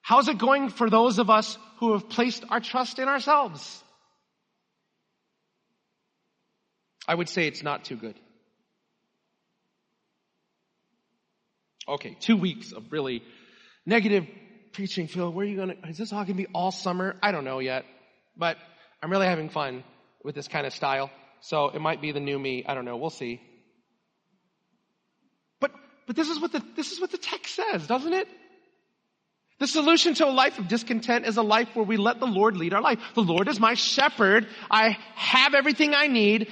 How's 0.00 0.28
it 0.28 0.38
going 0.38 0.70
for 0.70 0.88
those 0.88 1.18
of 1.18 1.28
us 1.28 1.58
who 1.78 1.92
have 1.92 2.08
placed 2.08 2.44
our 2.48 2.60
trust 2.60 3.00
in 3.00 3.08
ourselves? 3.08 3.82
I 7.06 7.16
would 7.16 7.28
say 7.28 7.48
it's 7.48 7.64
not 7.64 7.84
too 7.84 7.96
good. 7.96 8.14
Okay, 11.88 12.16
two 12.20 12.36
weeks 12.36 12.70
of 12.70 12.92
really 12.92 13.22
negative 13.84 14.26
preaching. 14.72 15.08
Phil, 15.08 15.32
where 15.32 15.44
are 15.44 15.48
you 15.48 15.56
gonna, 15.56 15.74
is 15.88 15.98
this 15.98 16.12
all 16.12 16.22
gonna 16.22 16.34
be 16.34 16.46
all 16.54 16.70
summer? 16.70 17.16
I 17.20 17.32
don't 17.32 17.44
know 17.44 17.58
yet, 17.58 17.84
but 18.36 18.56
I'm 19.02 19.10
really 19.10 19.26
having 19.26 19.48
fun 19.48 19.82
with 20.22 20.36
this 20.36 20.46
kind 20.46 20.64
of 20.64 20.72
style. 20.72 21.10
So 21.40 21.70
it 21.70 21.80
might 21.80 22.00
be 22.00 22.12
the 22.12 22.20
new 22.20 22.38
me. 22.38 22.64
I 22.64 22.74
don't 22.74 22.84
know. 22.84 22.96
We'll 22.96 23.10
see. 23.10 23.40
But, 26.10 26.16
this 26.16 26.28
is 26.28 26.40
what 26.40 26.50
the, 26.50 26.60
this 26.74 26.90
is 26.90 27.00
what 27.00 27.12
the 27.12 27.18
text 27.18 27.54
says, 27.54 27.86
doesn't 27.86 28.12
it? 28.12 28.26
The 29.60 29.68
solution 29.68 30.14
to 30.14 30.26
a 30.26 30.34
life 30.34 30.58
of 30.58 30.66
discontent 30.66 31.24
is 31.24 31.36
a 31.36 31.42
life 31.42 31.68
where 31.74 31.84
we 31.84 31.96
let 31.96 32.18
the 32.18 32.26
Lord 32.26 32.56
lead 32.56 32.74
our 32.74 32.80
life. 32.80 32.98
The 33.14 33.22
Lord 33.22 33.46
is 33.46 33.60
my 33.60 33.74
shepherd. 33.74 34.48
I 34.68 34.98
have 35.14 35.54
everything 35.54 35.94
I 35.94 36.08
need. 36.08 36.48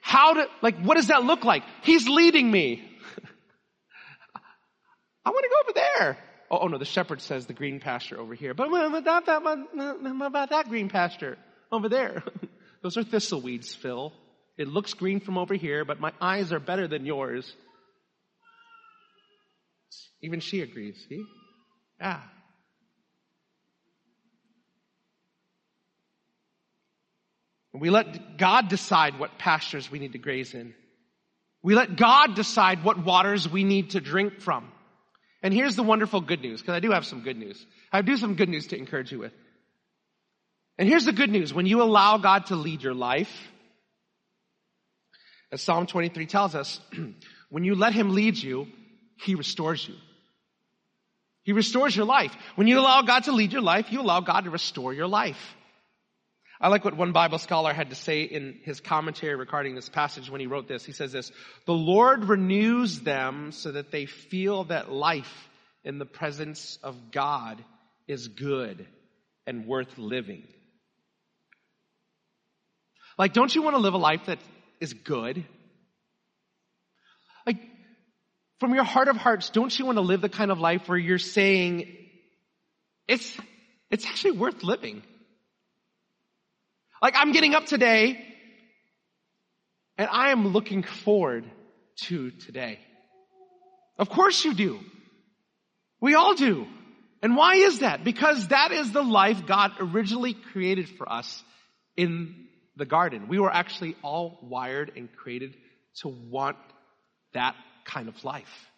How 0.00 0.34
to, 0.34 0.46
like, 0.62 0.78
what 0.78 0.94
does 0.94 1.08
that 1.08 1.24
look 1.24 1.44
like? 1.44 1.64
He's 1.82 2.08
leading 2.08 2.48
me. 2.48 2.88
I 5.26 5.30
want 5.30 5.42
to 5.42 5.50
go 5.50 5.56
over 5.62 5.72
there. 5.74 6.16
Oh, 6.52 6.58
oh, 6.58 6.68
no, 6.68 6.78
the 6.78 6.84
shepherd 6.84 7.20
says 7.20 7.46
the 7.46 7.52
green 7.52 7.80
pasture 7.80 8.20
over 8.20 8.36
here. 8.36 8.54
But 8.54 8.68
about 8.68 9.26
that, 9.26 9.42
about 9.42 10.50
that 10.50 10.68
green 10.68 10.88
pasture 10.88 11.36
over 11.72 11.88
there? 11.88 12.22
Those 12.82 12.96
are 12.96 13.02
thistle 13.02 13.40
weeds, 13.40 13.74
Phil. 13.74 14.12
It 14.56 14.68
looks 14.68 14.94
green 14.94 15.18
from 15.18 15.36
over 15.36 15.54
here, 15.54 15.84
but 15.84 15.98
my 15.98 16.12
eyes 16.20 16.52
are 16.52 16.60
better 16.60 16.86
than 16.86 17.06
yours. 17.06 17.52
Even 20.24 20.40
she 20.40 20.62
agrees, 20.62 20.96
see? 21.06 21.22
Yeah. 22.00 22.20
We 27.74 27.90
let 27.90 28.38
God 28.38 28.68
decide 28.68 29.18
what 29.18 29.38
pastures 29.38 29.90
we 29.90 29.98
need 29.98 30.12
to 30.12 30.18
graze 30.18 30.54
in. 30.54 30.74
We 31.62 31.74
let 31.74 31.96
God 31.96 32.36
decide 32.36 32.84
what 32.84 33.04
waters 33.04 33.48
we 33.48 33.64
need 33.64 33.90
to 33.90 34.00
drink 34.00 34.40
from. 34.40 34.70
And 35.42 35.52
here's 35.52 35.76
the 35.76 35.82
wonderful 35.82 36.22
good 36.22 36.40
news, 36.40 36.62
because 36.62 36.74
I 36.74 36.80
do 36.80 36.92
have 36.92 37.04
some 37.04 37.20
good 37.20 37.36
news. 37.36 37.66
I 37.92 38.00
do 38.00 38.16
some 38.16 38.34
good 38.34 38.48
news 38.48 38.68
to 38.68 38.78
encourage 38.78 39.12
you 39.12 39.18
with. 39.18 39.32
And 40.78 40.88
here's 40.88 41.04
the 41.04 41.12
good 41.12 41.30
news. 41.30 41.52
When 41.52 41.66
you 41.66 41.82
allow 41.82 42.16
God 42.16 42.46
to 42.46 42.56
lead 42.56 42.82
your 42.82 42.94
life, 42.94 43.32
as 45.52 45.60
Psalm 45.60 45.86
23 45.86 46.24
tells 46.26 46.54
us, 46.54 46.80
when 47.50 47.64
you 47.64 47.74
let 47.74 47.92
Him 47.92 48.14
lead 48.14 48.38
you, 48.38 48.68
He 49.18 49.34
restores 49.34 49.86
you. 49.86 49.94
He 51.44 51.52
restores 51.52 51.94
your 51.94 52.06
life. 52.06 52.34
When 52.56 52.66
you 52.66 52.80
allow 52.80 53.02
God 53.02 53.24
to 53.24 53.32
lead 53.32 53.52
your 53.52 53.62
life, 53.62 53.92
you 53.92 54.00
allow 54.00 54.20
God 54.20 54.44
to 54.44 54.50
restore 54.50 54.92
your 54.92 55.06
life. 55.06 55.54
I 56.60 56.68
like 56.68 56.84
what 56.84 56.96
one 56.96 57.12
Bible 57.12 57.38
scholar 57.38 57.74
had 57.74 57.90
to 57.90 57.96
say 57.96 58.22
in 58.22 58.60
his 58.62 58.80
commentary 58.80 59.34
regarding 59.36 59.74
this 59.74 59.88
passage 59.88 60.30
when 60.30 60.40
he 60.40 60.46
wrote 60.46 60.66
this. 60.66 60.84
He 60.84 60.92
says 60.92 61.12
this, 61.12 61.30
the 61.66 61.74
Lord 61.74 62.24
renews 62.24 63.00
them 63.00 63.52
so 63.52 63.72
that 63.72 63.90
they 63.90 64.06
feel 64.06 64.64
that 64.64 64.90
life 64.90 65.48
in 65.84 65.98
the 65.98 66.06
presence 66.06 66.78
of 66.82 67.10
God 67.10 67.62
is 68.08 68.28
good 68.28 68.86
and 69.46 69.66
worth 69.66 69.98
living. 69.98 70.44
Like, 73.18 73.34
don't 73.34 73.54
you 73.54 73.62
want 73.62 73.76
to 73.76 73.82
live 73.82 73.94
a 73.94 73.98
life 73.98 74.26
that 74.26 74.38
is 74.80 74.94
good? 74.94 75.44
Like, 77.46 77.58
from 78.64 78.74
your 78.74 78.84
heart 78.84 79.08
of 79.08 79.18
hearts, 79.18 79.50
don't 79.50 79.78
you 79.78 79.84
want 79.84 79.96
to 79.96 80.00
live 80.00 80.22
the 80.22 80.28
kind 80.30 80.50
of 80.50 80.58
life 80.58 80.88
where 80.88 80.96
you're 80.96 81.18
saying, 81.18 81.86
it's, 83.06 83.36
it's 83.90 84.06
actually 84.06 84.30
worth 84.30 84.62
living? 84.62 85.02
Like 87.02 87.12
I'm 87.14 87.32
getting 87.32 87.54
up 87.54 87.66
today 87.66 88.24
and 89.98 90.08
I 90.10 90.30
am 90.30 90.48
looking 90.48 90.82
forward 90.82 91.44
to 92.04 92.30
today. 92.30 92.78
Of 93.98 94.08
course 94.08 94.42
you 94.46 94.54
do. 94.54 94.80
We 96.00 96.14
all 96.14 96.34
do. 96.34 96.66
And 97.20 97.36
why 97.36 97.56
is 97.56 97.80
that? 97.80 98.02
Because 98.02 98.48
that 98.48 98.72
is 98.72 98.92
the 98.92 99.02
life 99.02 99.44
God 99.44 99.72
originally 99.78 100.32
created 100.32 100.88
for 100.88 101.06
us 101.06 101.44
in 101.98 102.46
the 102.76 102.86
garden. 102.86 103.28
We 103.28 103.38
were 103.38 103.52
actually 103.52 103.94
all 104.02 104.38
wired 104.40 104.90
and 104.96 105.14
created 105.14 105.54
to 105.96 106.08
want 106.08 106.56
that 107.34 107.54
kind 107.84 108.08
of 108.08 108.24
life. 108.24 108.68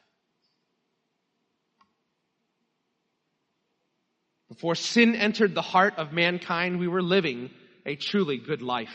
Before 4.48 4.74
sin 4.74 5.14
entered 5.14 5.54
the 5.54 5.62
heart 5.62 5.94
of 5.98 6.12
mankind, 6.12 6.78
we 6.78 6.88
were 6.88 7.02
living 7.02 7.50
a 7.84 7.96
truly 7.96 8.38
good 8.38 8.62
life. 8.62 8.94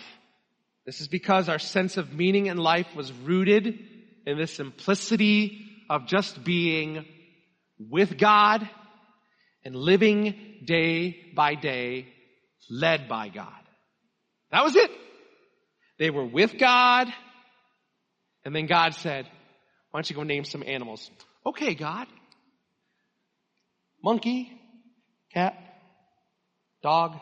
This 0.85 1.01
is 1.01 1.07
because 1.07 1.49
our 1.49 1.59
sense 1.59 1.97
of 1.97 2.13
meaning 2.13 2.47
in 2.47 2.57
life 2.57 2.95
was 2.95 3.11
rooted 3.11 3.77
in 4.25 4.37
the 4.37 4.47
simplicity 4.47 5.65
of 5.89 6.07
just 6.07 6.43
being 6.43 7.05
with 7.77 8.17
God 8.17 8.67
and 9.63 9.75
living 9.75 10.61
day 10.65 11.17
by 11.35 11.55
day 11.55 12.07
led 12.69 13.07
by 13.07 13.29
God. 13.29 13.47
That 14.51 14.63
was 14.63 14.75
it. 14.75 14.91
They 15.99 16.09
were 16.09 16.25
with 16.25 16.57
God 16.57 17.11
and 18.43 18.55
then 18.55 18.65
God 18.65 18.95
said, 18.95 19.27
why 19.91 19.99
don't 19.99 20.09
you 20.09 20.15
go 20.15 20.23
name 20.23 20.43
some 20.43 20.63
animals? 20.65 21.09
Okay, 21.45 21.75
God. 21.75 22.07
Monkey, 24.03 24.51
cat, 25.33 25.55
dog, 26.81 27.19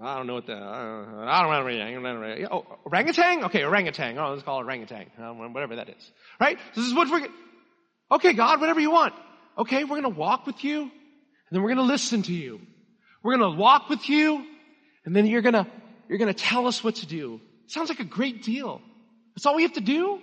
I 0.00 0.16
don't 0.16 0.26
know 0.26 0.34
what 0.34 0.46
the, 0.46 0.54
I 0.54 1.42
don't 1.42 2.20
know. 2.20 2.48
Oh, 2.50 2.66
orangutan? 2.84 3.44
Okay, 3.44 3.62
orangutan. 3.64 4.18
Oh, 4.18 4.30
let's 4.30 4.42
call 4.42 4.60
it 4.60 4.64
orangutan. 4.64 5.06
Uh, 5.18 5.32
whatever 5.32 5.76
that 5.76 5.88
is. 5.88 6.10
Right? 6.40 6.58
This 6.74 6.84
is 6.84 6.92
what 6.92 7.08
we're, 7.08 7.28
okay, 8.10 8.32
God, 8.32 8.60
whatever 8.60 8.80
you 8.80 8.90
want. 8.90 9.14
Okay, 9.56 9.84
we're 9.84 10.00
going 10.00 10.02
to 10.02 10.08
walk 10.08 10.46
with 10.46 10.64
you, 10.64 10.82
and 10.82 10.90
then 11.52 11.62
we're 11.62 11.74
going 11.74 11.86
to 11.86 11.92
listen 11.92 12.22
to 12.22 12.32
you. 12.32 12.60
We're 13.22 13.36
going 13.36 13.52
to 13.52 13.58
walk 13.58 13.88
with 13.88 14.08
you, 14.08 14.44
and 15.06 15.14
then 15.14 15.26
you're 15.26 15.42
going 15.42 15.54
to, 15.54 15.66
you're 16.08 16.18
going 16.18 16.32
to 16.32 16.38
tell 16.38 16.66
us 16.66 16.82
what 16.82 16.96
to 16.96 17.06
do. 17.06 17.40
Sounds 17.68 17.88
like 17.88 18.00
a 18.00 18.04
great 18.04 18.42
deal. 18.42 18.82
That's 19.34 19.46
all 19.46 19.56
we 19.56 19.62
have 19.62 19.72
to 19.74 19.80
do? 19.80 20.20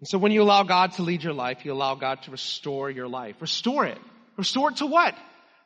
And 0.00 0.08
so 0.08 0.16
when 0.18 0.32
you 0.32 0.42
allow 0.42 0.62
God 0.62 0.92
to 0.92 1.02
lead 1.02 1.22
your 1.22 1.34
life, 1.34 1.64
you 1.64 1.72
allow 1.72 1.94
God 1.94 2.22
to 2.22 2.30
restore 2.30 2.90
your 2.90 3.06
life. 3.06 3.36
Restore 3.40 3.84
it. 3.84 3.98
Restore 4.36 4.70
it 4.70 4.76
to 4.78 4.86
what? 4.86 5.14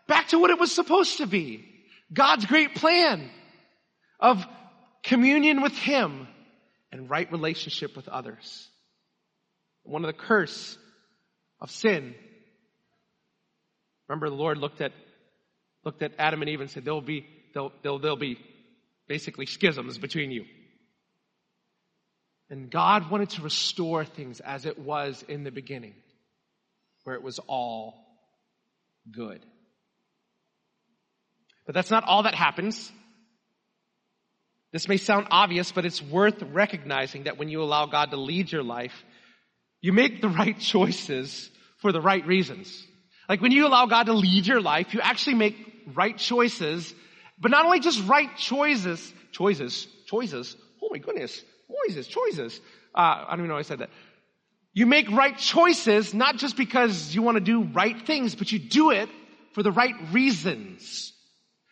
Back 0.08 0.28
to 0.28 0.38
what 0.38 0.50
it 0.50 0.58
was 0.58 0.72
supposed 0.72 1.18
to 1.18 1.26
be. 1.26 1.64
God's 2.12 2.44
great 2.44 2.74
plan 2.74 3.30
of 4.18 4.44
communion 5.04 5.62
with 5.62 5.72
Him 5.72 6.26
and 6.90 7.08
right 7.08 7.30
relationship 7.30 7.96
with 7.96 8.08
others. 8.08 8.68
One 9.84 10.04
of 10.04 10.08
the 10.08 10.20
curse 10.20 10.76
of 11.60 11.70
sin. 11.70 12.14
Remember 14.08 14.28
the 14.28 14.34
Lord 14.34 14.58
looked 14.58 14.80
at, 14.80 14.92
looked 15.84 16.02
at 16.02 16.12
Adam 16.18 16.42
and 16.42 16.50
Eve 16.50 16.60
and 16.60 16.70
said, 16.70 16.84
there'll 16.84 17.00
be, 17.00 17.26
there'll, 17.52 17.72
there'll, 17.82 17.98
there'll 17.98 18.16
be 18.16 18.38
basically 19.06 19.46
schisms 19.46 19.98
between 19.98 20.30
you. 20.30 20.44
And 22.50 22.70
God 22.70 23.10
wanted 23.10 23.30
to 23.30 23.42
restore 23.42 24.04
things 24.04 24.40
as 24.40 24.66
it 24.66 24.78
was 24.78 25.24
in 25.28 25.44
the 25.44 25.50
beginning, 25.50 25.94
where 27.04 27.16
it 27.16 27.22
was 27.22 27.38
all 27.46 27.94
good. 29.10 29.40
But 31.66 31.74
that's 31.74 31.90
not 31.90 32.04
all 32.04 32.24
that 32.24 32.34
happens. 32.34 32.92
This 34.72 34.88
may 34.88 34.96
sound 34.96 35.28
obvious, 35.30 35.72
but 35.72 35.86
it's 35.86 36.02
worth 36.02 36.42
recognizing 36.42 37.24
that 37.24 37.38
when 37.38 37.48
you 37.48 37.62
allow 37.62 37.86
God 37.86 38.10
to 38.10 38.16
lead 38.16 38.50
your 38.50 38.62
life, 38.62 39.04
you 39.80 39.92
make 39.92 40.20
the 40.20 40.28
right 40.28 40.58
choices 40.58 41.50
for 41.78 41.92
the 41.92 42.00
right 42.00 42.26
reasons. 42.26 42.86
Like 43.28 43.40
when 43.40 43.52
you 43.52 43.66
allow 43.66 43.86
God 43.86 44.04
to 44.04 44.12
lead 44.12 44.46
your 44.46 44.60
life, 44.60 44.92
you 44.92 45.00
actually 45.00 45.34
make 45.34 45.73
right 45.92 46.16
choices, 46.16 46.94
but 47.38 47.50
not 47.50 47.64
only 47.66 47.80
just 47.80 48.06
right 48.06 48.34
choices, 48.36 49.12
choices, 49.32 49.86
choices, 50.06 50.56
oh 50.82 50.88
my 50.90 50.98
goodness, 50.98 51.42
Choices, 51.68 52.06
choices. 52.06 52.60
Uh, 52.94 52.98
I 52.98 53.30
don't 53.30 53.40
even 53.40 53.48
know 53.48 53.56
I 53.56 53.62
said 53.62 53.80
that. 53.80 53.90
You 54.72 54.86
make 54.86 55.10
right 55.10 55.36
choices, 55.36 56.14
not 56.14 56.36
just 56.36 56.56
because 56.56 57.14
you 57.14 57.22
want 57.22 57.36
to 57.36 57.40
do 57.40 57.62
right 57.62 58.06
things, 58.06 58.34
but 58.34 58.50
you 58.50 58.58
do 58.58 58.90
it 58.90 59.08
for 59.52 59.62
the 59.62 59.70
right 59.70 59.94
reasons. 60.12 61.12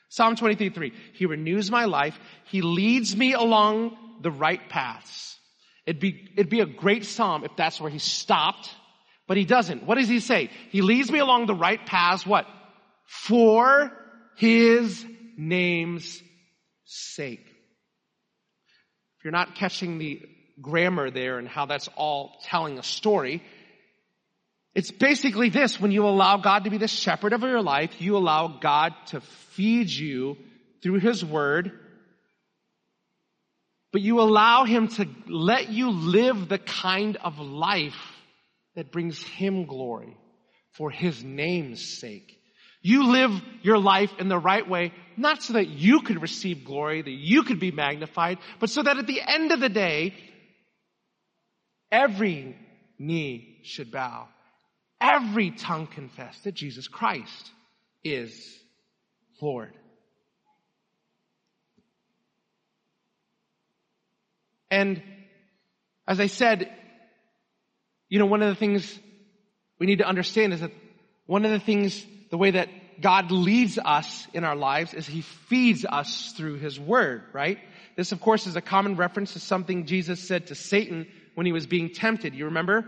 Psalm 0.08 0.36
23, 0.36 0.70
3. 0.70 0.92
He 1.14 1.26
renews 1.26 1.70
my 1.70 1.86
life. 1.86 2.18
He 2.44 2.62
leads 2.62 3.16
me 3.16 3.32
along 3.32 3.96
the 4.22 4.30
right 4.30 4.68
paths. 4.68 5.36
It'd 5.84 6.00
be, 6.00 6.30
it'd 6.34 6.50
be 6.50 6.60
a 6.60 6.66
great 6.66 7.04
psalm 7.04 7.44
if 7.44 7.56
that's 7.56 7.80
where 7.80 7.90
he 7.90 7.98
stopped, 7.98 8.70
but 9.26 9.36
he 9.36 9.44
doesn't. 9.44 9.84
What 9.84 9.96
does 9.96 10.08
he 10.08 10.20
say? 10.20 10.50
He 10.70 10.80
leads 10.80 11.10
me 11.10 11.18
along 11.18 11.46
the 11.46 11.54
right 11.54 11.84
paths, 11.84 12.24
what? 12.24 12.46
For 13.06 13.90
his 14.36 15.04
name's 15.36 16.22
sake. 16.84 17.46
If 19.18 19.24
you're 19.24 19.32
not 19.32 19.54
catching 19.54 19.98
the 19.98 20.20
grammar 20.60 21.10
there 21.10 21.38
and 21.38 21.48
how 21.48 21.66
that's 21.66 21.88
all 21.96 22.38
telling 22.44 22.78
a 22.78 22.82
story, 22.82 23.42
It's 24.74 24.90
basically 24.90 25.50
this. 25.50 25.78
When 25.78 25.90
you 25.90 26.06
allow 26.06 26.38
God 26.38 26.64
to 26.64 26.70
be 26.70 26.78
the 26.78 26.88
shepherd 26.88 27.32
of 27.32 27.42
your 27.42 27.62
life, 27.62 28.00
you 28.00 28.16
allow 28.16 28.48
God 28.48 28.94
to 29.08 29.20
feed 29.20 29.90
you 29.90 30.36
through 30.82 31.00
His 31.00 31.24
Word, 31.24 31.72
but 33.92 34.00
you 34.00 34.20
allow 34.20 34.64
Him 34.64 34.88
to 34.88 35.06
let 35.28 35.68
you 35.68 35.90
live 35.90 36.48
the 36.48 36.58
kind 36.58 37.16
of 37.18 37.38
life 37.38 38.00
that 38.74 38.90
brings 38.90 39.22
Him 39.22 39.66
glory 39.66 40.16
for 40.72 40.90
His 40.90 41.22
name's 41.22 42.00
sake. 42.00 42.38
You 42.82 43.12
live 43.12 43.30
your 43.62 43.78
life 43.78 44.12
in 44.18 44.28
the 44.28 44.38
right 44.38 44.68
way, 44.68 44.92
not 45.16 45.42
so 45.42 45.54
that 45.54 45.68
you 45.68 46.02
could 46.02 46.20
receive 46.20 46.64
glory, 46.64 47.00
that 47.00 47.10
you 47.10 47.44
could 47.44 47.60
be 47.60 47.70
magnified, 47.70 48.38
but 48.58 48.70
so 48.70 48.82
that 48.82 48.98
at 48.98 49.06
the 49.06 49.20
end 49.26 49.52
of 49.52 49.60
the 49.60 49.68
day, 49.68 50.14
every 51.90 52.56
knee 52.98 53.60
should 53.62 53.90
bow 53.92 54.28
every 55.02 55.50
tongue 55.50 55.88
confess 55.88 56.38
that 56.44 56.54
Jesus 56.54 56.86
Christ 56.86 57.50
is 58.04 58.32
Lord. 59.40 59.72
And 64.70 65.02
as 66.06 66.20
I 66.20 66.28
said, 66.28 66.72
you 68.08 68.20
know, 68.20 68.26
one 68.26 68.42
of 68.42 68.48
the 68.48 68.54
things 68.54 68.98
we 69.78 69.86
need 69.86 69.98
to 69.98 70.06
understand 70.06 70.52
is 70.52 70.60
that 70.60 70.70
one 71.26 71.44
of 71.44 71.50
the 71.50 71.58
things, 71.58 72.06
the 72.32 72.38
way 72.38 72.50
that 72.50 72.68
God 73.00 73.30
leads 73.30 73.78
us 73.78 74.26
in 74.32 74.42
our 74.42 74.56
lives 74.56 74.94
is 74.94 75.06
He 75.06 75.20
feeds 75.20 75.84
us 75.84 76.32
through 76.32 76.54
His 76.54 76.80
Word, 76.80 77.22
right? 77.32 77.58
This, 77.94 78.10
of 78.10 78.20
course, 78.20 78.46
is 78.46 78.56
a 78.56 78.60
common 78.60 78.96
reference 78.96 79.34
to 79.34 79.38
something 79.38 79.86
Jesus 79.86 80.26
said 80.26 80.46
to 80.46 80.54
Satan 80.54 81.06
when 81.34 81.46
he 81.46 81.52
was 81.52 81.66
being 81.66 81.90
tempted. 81.90 82.34
You 82.34 82.46
remember? 82.46 82.86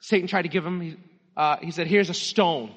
Satan 0.00 0.28
tried 0.28 0.42
to 0.42 0.48
give 0.48 0.64
him 0.66 0.98
uh, 1.36 1.56
he 1.62 1.70
said, 1.70 1.86
here's 1.86 2.10
a 2.10 2.14
stone. 2.14 2.70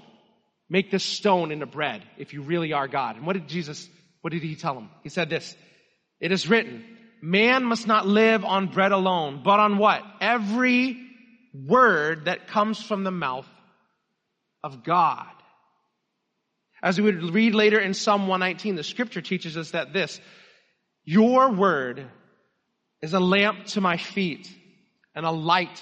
Make 0.69 0.89
this 0.89 1.03
stone 1.03 1.51
into 1.51 1.65
bread 1.65 2.01
if 2.17 2.33
you 2.33 2.41
really 2.41 2.71
are 2.71 2.87
God. 2.87 3.17
And 3.17 3.25
what 3.25 3.33
did 3.33 3.47
Jesus, 3.49 3.89
what 4.21 4.31
did 4.31 4.41
he 4.41 4.55
tell 4.55 4.77
him? 4.77 4.89
He 5.03 5.09
said 5.09 5.29
this, 5.29 5.55
it 6.21 6.31
is 6.31 6.47
written, 6.47 6.85
man 7.21 7.65
must 7.65 7.87
not 7.87 8.07
live 8.07 8.45
on 8.45 8.67
bread 8.67 8.93
alone, 8.93 9.41
but 9.43 9.59
on 9.59 9.77
what? 9.77 10.01
Every 10.21 10.97
word 11.53 12.25
that 12.25 12.47
comes 12.47 12.81
from 12.81 13.03
the 13.03 13.11
mouth 13.11 13.47
of 14.63 14.83
God. 14.83 15.27
As 16.85 17.01
we 17.01 17.03
would 17.03 17.33
read 17.33 17.55
later 17.55 17.79
in 17.79 17.95
Psalm 17.95 18.27
119, 18.27 18.75
the 18.75 18.83
scripture 18.83 19.19
teaches 19.19 19.57
us 19.57 19.71
that 19.71 19.91
this, 19.91 20.21
your 21.03 21.51
word 21.51 22.05
is 23.01 23.15
a 23.15 23.19
lamp 23.19 23.65
to 23.69 23.81
my 23.81 23.97
feet 23.97 24.47
and 25.15 25.25
a 25.25 25.31
light 25.31 25.81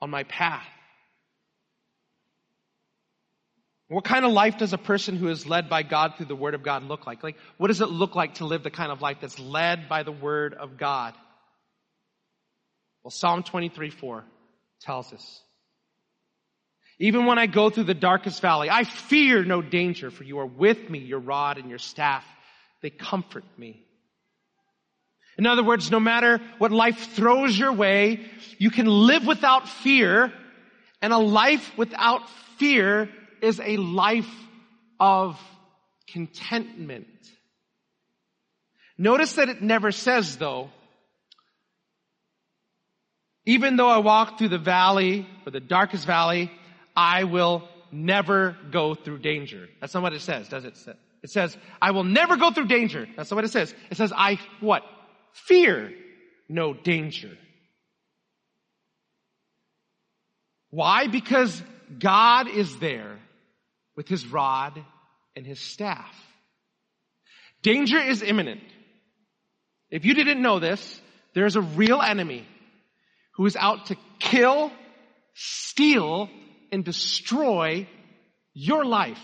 on 0.00 0.10
my 0.10 0.22
path. 0.22 0.64
What 3.88 4.04
kind 4.04 4.24
of 4.24 4.30
life 4.30 4.58
does 4.58 4.72
a 4.72 4.78
person 4.78 5.16
who 5.16 5.26
is 5.26 5.44
led 5.44 5.68
by 5.68 5.82
God 5.82 6.14
through 6.16 6.26
the 6.26 6.36
Word 6.36 6.54
of 6.54 6.62
God 6.62 6.84
look 6.84 7.04
like? 7.04 7.24
Like, 7.24 7.36
what 7.56 7.66
does 7.66 7.80
it 7.80 7.88
look 7.88 8.14
like 8.14 8.34
to 8.34 8.44
live 8.44 8.62
the 8.62 8.70
kind 8.70 8.92
of 8.92 9.02
life 9.02 9.16
that's 9.20 9.40
led 9.40 9.88
by 9.88 10.04
the 10.04 10.12
Word 10.12 10.54
of 10.54 10.76
God? 10.76 11.14
Well, 13.02 13.10
Psalm 13.10 13.42
23 13.42 13.90
4 13.90 14.24
tells 14.82 15.12
us. 15.12 15.40
Even 16.98 17.26
when 17.26 17.38
I 17.38 17.46
go 17.46 17.70
through 17.70 17.84
the 17.84 17.94
darkest 17.94 18.42
valley, 18.42 18.68
I 18.70 18.84
fear 18.84 19.44
no 19.44 19.62
danger, 19.62 20.10
for 20.10 20.24
you 20.24 20.40
are 20.40 20.46
with 20.46 20.90
me, 20.90 20.98
your 20.98 21.20
rod 21.20 21.58
and 21.58 21.68
your 21.68 21.78
staff. 21.78 22.24
They 22.82 22.90
comfort 22.90 23.44
me. 23.56 23.84
In 25.36 25.46
other 25.46 25.62
words, 25.62 25.90
no 25.90 26.00
matter 26.00 26.40
what 26.58 26.72
life 26.72 27.12
throws 27.14 27.56
your 27.56 27.72
way, 27.72 28.20
you 28.58 28.70
can 28.70 28.86
live 28.86 29.24
without 29.24 29.68
fear, 29.68 30.32
and 31.00 31.12
a 31.12 31.18
life 31.18 31.78
without 31.78 32.28
fear 32.58 33.08
is 33.40 33.60
a 33.60 33.76
life 33.76 34.28
of 34.98 35.40
contentment. 36.08 37.06
Notice 38.96 39.34
that 39.34 39.48
it 39.48 39.62
never 39.62 39.92
says 39.92 40.36
though, 40.38 40.70
even 43.46 43.76
though 43.76 43.88
I 43.88 43.98
walk 43.98 44.38
through 44.38 44.48
the 44.48 44.58
valley 44.58 45.26
or 45.46 45.52
the 45.52 45.60
darkest 45.60 46.04
valley, 46.04 46.50
I 46.98 47.22
will 47.22 47.62
never 47.92 48.56
go 48.72 48.96
through 48.96 49.18
danger. 49.20 49.68
That's 49.80 49.94
not 49.94 50.02
what 50.02 50.14
it 50.14 50.20
says, 50.20 50.48
does 50.48 50.64
it? 50.64 50.76
It 51.22 51.30
says, 51.30 51.56
I 51.80 51.92
will 51.92 52.02
never 52.02 52.36
go 52.36 52.50
through 52.50 52.66
danger. 52.66 53.06
That's 53.16 53.30
not 53.30 53.36
what 53.36 53.44
it 53.44 53.52
says. 53.52 53.72
It 53.88 53.96
says, 53.96 54.12
I, 54.14 54.40
what? 54.58 54.82
Fear 55.32 55.92
no 56.48 56.74
danger. 56.74 57.38
Why? 60.70 61.06
Because 61.06 61.62
God 62.00 62.48
is 62.48 62.76
there 62.80 63.16
with 63.94 64.08
his 64.08 64.26
rod 64.26 64.84
and 65.36 65.46
his 65.46 65.60
staff. 65.60 66.12
Danger 67.62 67.98
is 67.98 68.22
imminent. 68.22 68.62
If 69.88 70.04
you 70.04 70.14
didn't 70.14 70.42
know 70.42 70.58
this, 70.58 71.00
there's 71.32 71.54
a 71.54 71.60
real 71.60 72.02
enemy 72.02 72.44
who 73.34 73.46
is 73.46 73.54
out 73.54 73.86
to 73.86 73.96
kill, 74.18 74.72
steal, 75.34 76.28
and 76.70 76.84
destroy 76.84 77.86
your 78.54 78.84
life. 78.84 79.20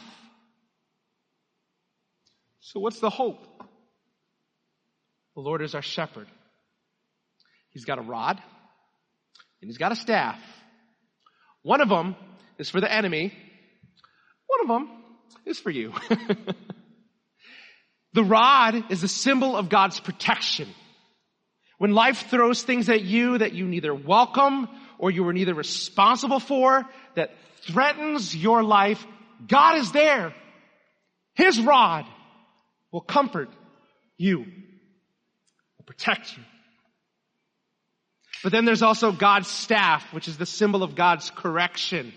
So 2.60 2.80
what's 2.80 3.00
the 3.00 3.10
hope? 3.10 3.44
The 5.34 5.40
Lord 5.40 5.62
is 5.62 5.74
our 5.74 5.82
shepherd. 5.82 6.26
He's 7.70 7.84
got 7.84 7.98
a 7.98 8.02
rod 8.02 8.40
and 9.60 9.68
he's 9.68 9.78
got 9.78 9.92
a 9.92 9.96
staff. 9.96 10.38
One 11.62 11.80
of 11.80 11.88
them 11.88 12.14
is 12.58 12.70
for 12.70 12.80
the 12.80 12.92
enemy 12.92 13.32
one 14.46 14.60
of 14.60 14.68
them 14.68 14.90
is 15.44 15.58
for 15.58 15.70
you. 15.70 15.92
the 18.12 18.24
rod 18.24 18.90
is 18.90 19.02
a 19.02 19.08
symbol 19.08 19.56
of 19.56 19.68
God's 19.68 20.00
protection. 20.00 20.68
When 21.78 21.92
life 21.92 22.28
throws 22.30 22.62
things 22.62 22.88
at 22.88 23.02
you 23.02 23.38
that 23.38 23.52
you 23.52 23.66
neither 23.66 23.94
welcome 23.94 24.68
or 24.98 25.10
you 25.10 25.24
were 25.24 25.32
neither 25.32 25.54
responsible 25.54 26.40
for, 26.40 26.84
that 27.14 27.32
threatens 27.62 28.34
your 28.34 28.62
life, 28.62 29.04
God 29.46 29.78
is 29.78 29.92
there. 29.92 30.34
His 31.34 31.60
rod 31.60 32.06
will 32.92 33.00
comfort 33.00 33.48
you, 34.16 34.38
will 34.38 35.84
protect 35.86 36.36
you. 36.36 36.42
But 38.42 38.52
then 38.52 38.66
there's 38.66 38.82
also 38.82 39.10
God's 39.10 39.48
staff, 39.48 40.12
which 40.12 40.28
is 40.28 40.36
the 40.36 40.46
symbol 40.46 40.82
of 40.82 40.94
God's 40.94 41.30
correction. 41.30 42.12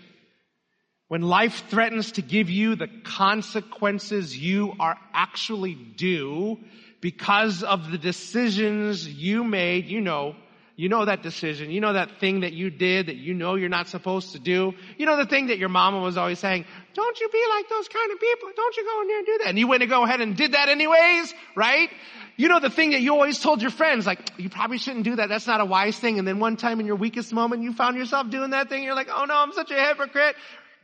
When 1.08 1.22
life 1.22 1.64
threatens 1.68 2.12
to 2.12 2.22
give 2.22 2.50
you 2.50 2.76
the 2.76 2.90
consequences 3.02 4.36
you 4.36 4.74
are 4.78 4.98
actually 5.14 5.74
due 5.74 6.58
because 7.00 7.62
of 7.62 7.90
the 7.90 7.96
decisions 7.96 9.08
you 9.08 9.42
made, 9.42 9.86
you 9.86 10.02
know, 10.02 10.36
you 10.78 10.88
know 10.88 11.04
that 11.04 11.24
decision. 11.24 11.72
You 11.72 11.80
know 11.80 11.94
that 11.94 12.20
thing 12.20 12.42
that 12.42 12.52
you 12.52 12.70
did 12.70 13.06
that 13.06 13.16
you 13.16 13.34
know 13.34 13.56
you're 13.56 13.68
not 13.68 13.88
supposed 13.88 14.30
to 14.34 14.38
do. 14.38 14.74
You 14.96 15.06
know 15.06 15.16
the 15.16 15.26
thing 15.26 15.48
that 15.48 15.58
your 15.58 15.68
mama 15.68 15.98
was 15.98 16.16
always 16.16 16.38
saying, 16.38 16.66
don't 16.94 17.18
you 17.18 17.28
be 17.28 17.44
like 17.56 17.68
those 17.68 17.88
kind 17.88 18.12
of 18.12 18.20
people. 18.20 18.50
Don't 18.54 18.76
you 18.76 18.84
go 18.84 19.02
in 19.02 19.08
there 19.08 19.18
and 19.18 19.26
do 19.26 19.38
that. 19.38 19.48
And 19.48 19.58
you 19.58 19.66
went 19.66 19.80
to 19.80 19.88
go 19.88 20.04
ahead 20.04 20.20
and 20.20 20.36
did 20.36 20.52
that 20.52 20.68
anyways, 20.68 21.34
right? 21.56 21.90
You 22.36 22.46
know 22.46 22.60
the 22.60 22.70
thing 22.70 22.90
that 22.90 23.00
you 23.00 23.12
always 23.12 23.40
told 23.40 23.60
your 23.60 23.72
friends, 23.72 24.06
like, 24.06 24.20
you 24.36 24.48
probably 24.48 24.78
shouldn't 24.78 25.04
do 25.04 25.16
that. 25.16 25.28
That's 25.28 25.48
not 25.48 25.60
a 25.60 25.64
wise 25.64 25.98
thing. 25.98 26.20
And 26.20 26.28
then 26.28 26.38
one 26.38 26.56
time 26.56 26.78
in 26.78 26.86
your 26.86 26.94
weakest 26.94 27.32
moment, 27.32 27.64
you 27.64 27.72
found 27.72 27.96
yourself 27.96 28.30
doing 28.30 28.50
that 28.50 28.68
thing. 28.68 28.84
You're 28.84 28.94
like, 28.94 29.08
oh 29.12 29.24
no, 29.24 29.34
I'm 29.34 29.52
such 29.54 29.72
a 29.72 29.74
hypocrite. 29.74 30.36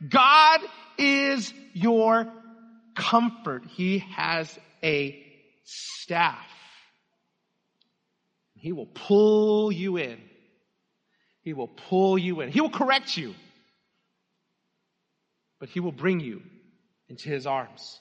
God 0.09 0.59
is 0.97 1.53
your 1.71 2.27
comfort. 2.95 3.63
He 3.69 3.99
has 3.99 4.59
a 4.83 5.23
staff. 5.63 6.45
He 8.65 8.71
will 8.71 8.87
pull 8.87 9.71
you 9.71 9.97
in. 9.97 10.17
He 11.43 11.53
will 11.53 11.67
pull 11.67 12.17
you 12.17 12.41
in. 12.41 12.49
He 12.49 12.61
will 12.61 12.71
correct 12.71 13.15
you. 13.15 13.35
But 15.59 15.69
he 15.69 15.79
will 15.79 15.91
bring 15.91 16.19
you 16.19 16.41
into 17.07 17.29
his 17.29 17.45
arms. 17.45 17.99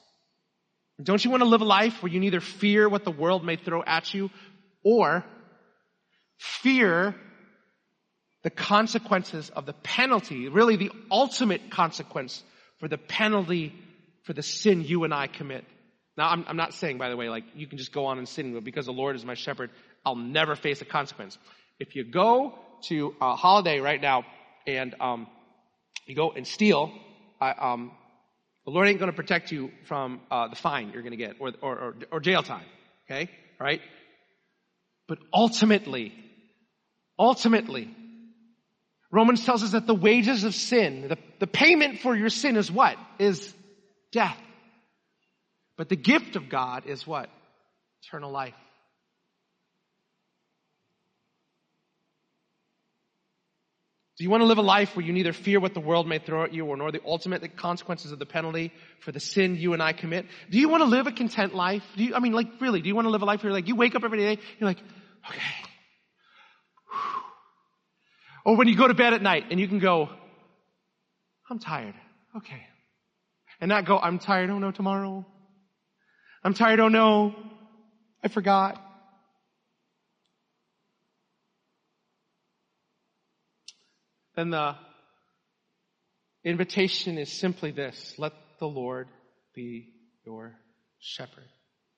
Don't 1.02 1.22
you 1.22 1.30
want 1.30 1.42
to 1.42 1.48
live 1.50 1.60
a 1.60 1.66
life 1.66 2.02
where 2.02 2.10
you 2.10 2.18
neither 2.18 2.40
fear 2.40 2.88
what 2.88 3.04
the 3.04 3.10
world 3.10 3.44
may 3.44 3.56
throw 3.56 3.82
at 3.84 4.14
you 4.14 4.30
or 4.82 5.22
fear 6.38 7.14
the 8.42 8.48
consequences 8.48 9.50
of 9.50 9.66
the 9.66 9.74
penalty, 9.74 10.48
really 10.48 10.76
the 10.76 10.92
ultimate 11.10 11.70
consequence 11.70 12.42
for 12.78 12.88
the 12.88 12.96
penalty 12.96 13.74
for 14.22 14.32
the 14.32 14.42
sin 14.42 14.82
you 14.82 15.04
and 15.04 15.12
I 15.12 15.26
commit. 15.26 15.66
Now, 16.16 16.30
I'm, 16.30 16.46
I'm, 16.48 16.56
not 16.56 16.72
saying, 16.72 16.96
by 16.96 17.10
the 17.10 17.16
way, 17.18 17.28
like 17.28 17.44
you 17.54 17.66
can 17.66 17.76
just 17.76 17.92
go 17.92 18.06
on 18.06 18.16
and 18.16 18.26
sin, 18.26 18.54
but 18.54 18.64
because 18.64 18.86
the 18.86 18.92
Lord 18.92 19.14
is 19.16 19.26
my 19.26 19.34
shepherd, 19.34 19.70
I'll 20.04 20.16
never 20.16 20.56
face 20.56 20.80
a 20.82 20.84
consequence. 20.84 21.38
If 21.78 21.96
you 21.96 22.04
go 22.04 22.54
to 22.88 23.14
a 23.20 23.34
holiday 23.36 23.80
right 23.80 24.00
now 24.00 24.24
and 24.66 24.94
um, 25.00 25.26
you 26.06 26.14
go 26.14 26.32
and 26.32 26.46
steal, 26.46 26.92
um, 27.40 27.92
the 28.64 28.70
Lord 28.70 28.88
ain't 28.88 28.98
going 28.98 29.10
to 29.10 29.16
protect 29.16 29.52
you 29.52 29.70
from 29.86 30.20
uh, 30.30 30.48
the 30.48 30.56
fine 30.56 30.90
you're 30.92 31.02
going 31.02 31.12
to 31.12 31.16
get 31.16 31.36
or, 31.38 31.52
or, 31.60 31.78
or, 31.78 31.94
or 32.12 32.20
jail 32.20 32.42
time. 32.42 32.64
Okay, 33.10 33.30
all 33.60 33.64
right. 33.64 33.80
But 35.06 35.18
ultimately, 35.32 36.14
ultimately, 37.18 37.94
Romans 39.10 39.44
tells 39.44 39.62
us 39.62 39.72
that 39.72 39.86
the 39.86 39.94
wages 39.94 40.44
of 40.44 40.54
sin, 40.54 41.08
the, 41.08 41.18
the 41.38 41.46
payment 41.46 42.00
for 42.00 42.16
your 42.16 42.30
sin 42.30 42.56
is 42.56 42.70
what? 42.72 42.96
Is 43.18 43.54
death. 44.12 44.38
But 45.76 45.88
the 45.88 45.96
gift 45.96 46.36
of 46.36 46.48
God 46.48 46.86
is 46.86 47.06
what? 47.06 47.28
Eternal 48.02 48.30
life. 48.30 48.54
Do 54.16 54.22
you 54.22 54.30
want 54.30 54.42
to 54.42 54.46
live 54.46 54.58
a 54.58 54.62
life 54.62 54.94
where 54.94 55.04
you 55.04 55.12
neither 55.12 55.32
fear 55.32 55.58
what 55.58 55.74
the 55.74 55.80
world 55.80 56.06
may 56.06 56.20
throw 56.20 56.44
at 56.44 56.54
you 56.54 56.66
or 56.66 56.76
nor 56.76 56.92
the 56.92 57.00
ultimate 57.04 57.56
consequences 57.56 58.12
of 58.12 58.20
the 58.20 58.26
penalty 58.26 58.72
for 59.00 59.10
the 59.10 59.18
sin 59.18 59.56
you 59.56 59.72
and 59.72 59.82
I 59.82 59.92
commit? 59.92 60.26
Do 60.50 60.58
you 60.58 60.68
want 60.68 60.82
to 60.82 60.88
live 60.88 61.08
a 61.08 61.12
content 61.12 61.52
life? 61.52 61.82
Do 61.96 62.04
you, 62.04 62.14
I 62.14 62.20
mean, 62.20 62.32
like, 62.32 62.46
really, 62.60 62.80
do 62.80 62.88
you 62.88 62.94
want 62.94 63.06
to 63.06 63.10
live 63.10 63.22
a 63.22 63.24
life 63.24 63.42
where 63.42 63.50
you're 63.50 63.58
like, 63.58 63.66
you 63.66 63.74
wake 63.74 63.96
up 63.96 64.04
every 64.04 64.18
day, 64.18 64.38
you're 64.58 64.68
like, 64.68 64.78
okay. 65.28 65.40
Or 68.44 68.56
when 68.56 68.68
you 68.68 68.76
go 68.76 68.86
to 68.86 68.94
bed 68.94 69.14
at 69.14 69.22
night 69.22 69.46
and 69.50 69.58
you 69.58 69.66
can 69.66 69.78
go, 69.80 70.10
I'm 71.50 71.58
tired. 71.58 71.94
Okay. 72.36 72.62
And 73.60 73.68
not 73.68 73.84
go, 73.84 73.98
I'm 73.98 74.18
tired. 74.18 74.50
Oh 74.50 74.58
no, 74.58 74.70
tomorrow. 74.70 75.26
I'm 76.44 76.54
tired. 76.54 76.78
Oh 76.78 76.88
no. 76.88 77.34
I 78.22 78.28
forgot. 78.28 78.80
Then 84.36 84.50
the 84.50 84.76
invitation 86.44 87.18
is 87.18 87.32
simply 87.32 87.70
this 87.70 88.14
let 88.18 88.32
the 88.58 88.66
Lord 88.66 89.08
be 89.54 89.88
your 90.24 90.54
shepherd. 90.98 91.44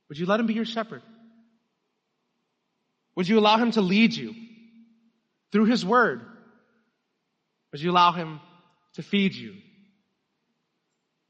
Would 0.08 0.18
you 0.18 0.26
let 0.26 0.40
him 0.40 0.46
be 0.46 0.54
your 0.54 0.64
shepherd? 0.64 1.02
Would 3.14 3.28
you 3.28 3.38
allow 3.38 3.56
him 3.56 3.70
to 3.72 3.80
lead 3.80 4.14
you 4.14 4.34
through 5.50 5.66
his 5.66 5.84
word? 5.84 6.22
Would 7.72 7.80
you 7.80 7.90
allow 7.90 8.12
him 8.12 8.40
to 8.94 9.02
feed 9.02 9.34
you, 9.34 9.54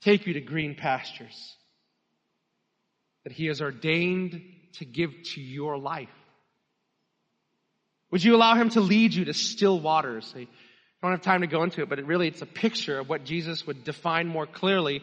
take 0.02 0.26
you 0.26 0.34
to 0.34 0.40
green 0.40 0.74
pastures 0.74 1.56
that 3.24 3.32
he 3.32 3.46
has 3.46 3.60
ordained 3.60 4.40
to 4.74 4.84
give 4.84 5.10
to 5.34 5.40
your 5.40 5.78
life? 5.78 6.08
Would 8.10 8.22
you 8.22 8.36
allow 8.36 8.54
him 8.54 8.70
to 8.70 8.80
lead 8.80 9.14
you 9.14 9.24
to 9.26 9.34
still 9.34 9.80
waters? 9.80 10.32
I 11.02 11.06
don't 11.06 11.12
have 11.12 11.22
time 11.22 11.42
to 11.42 11.46
go 11.46 11.62
into 11.62 11.82
it, 11.82 11.88
but 11.88 11.98
it 11.98 12.06
really, 12.06 12.28
it's 12.28 12.42
a 12.42 12.46
picture 12.46 12.98
of 12.98 13.08
what 13.08 13.24
Jesus 13.24 13.66
would 13.66 13.84
define 13.84 14.26
more 14.26 14.46
clearly. 14.46 15.02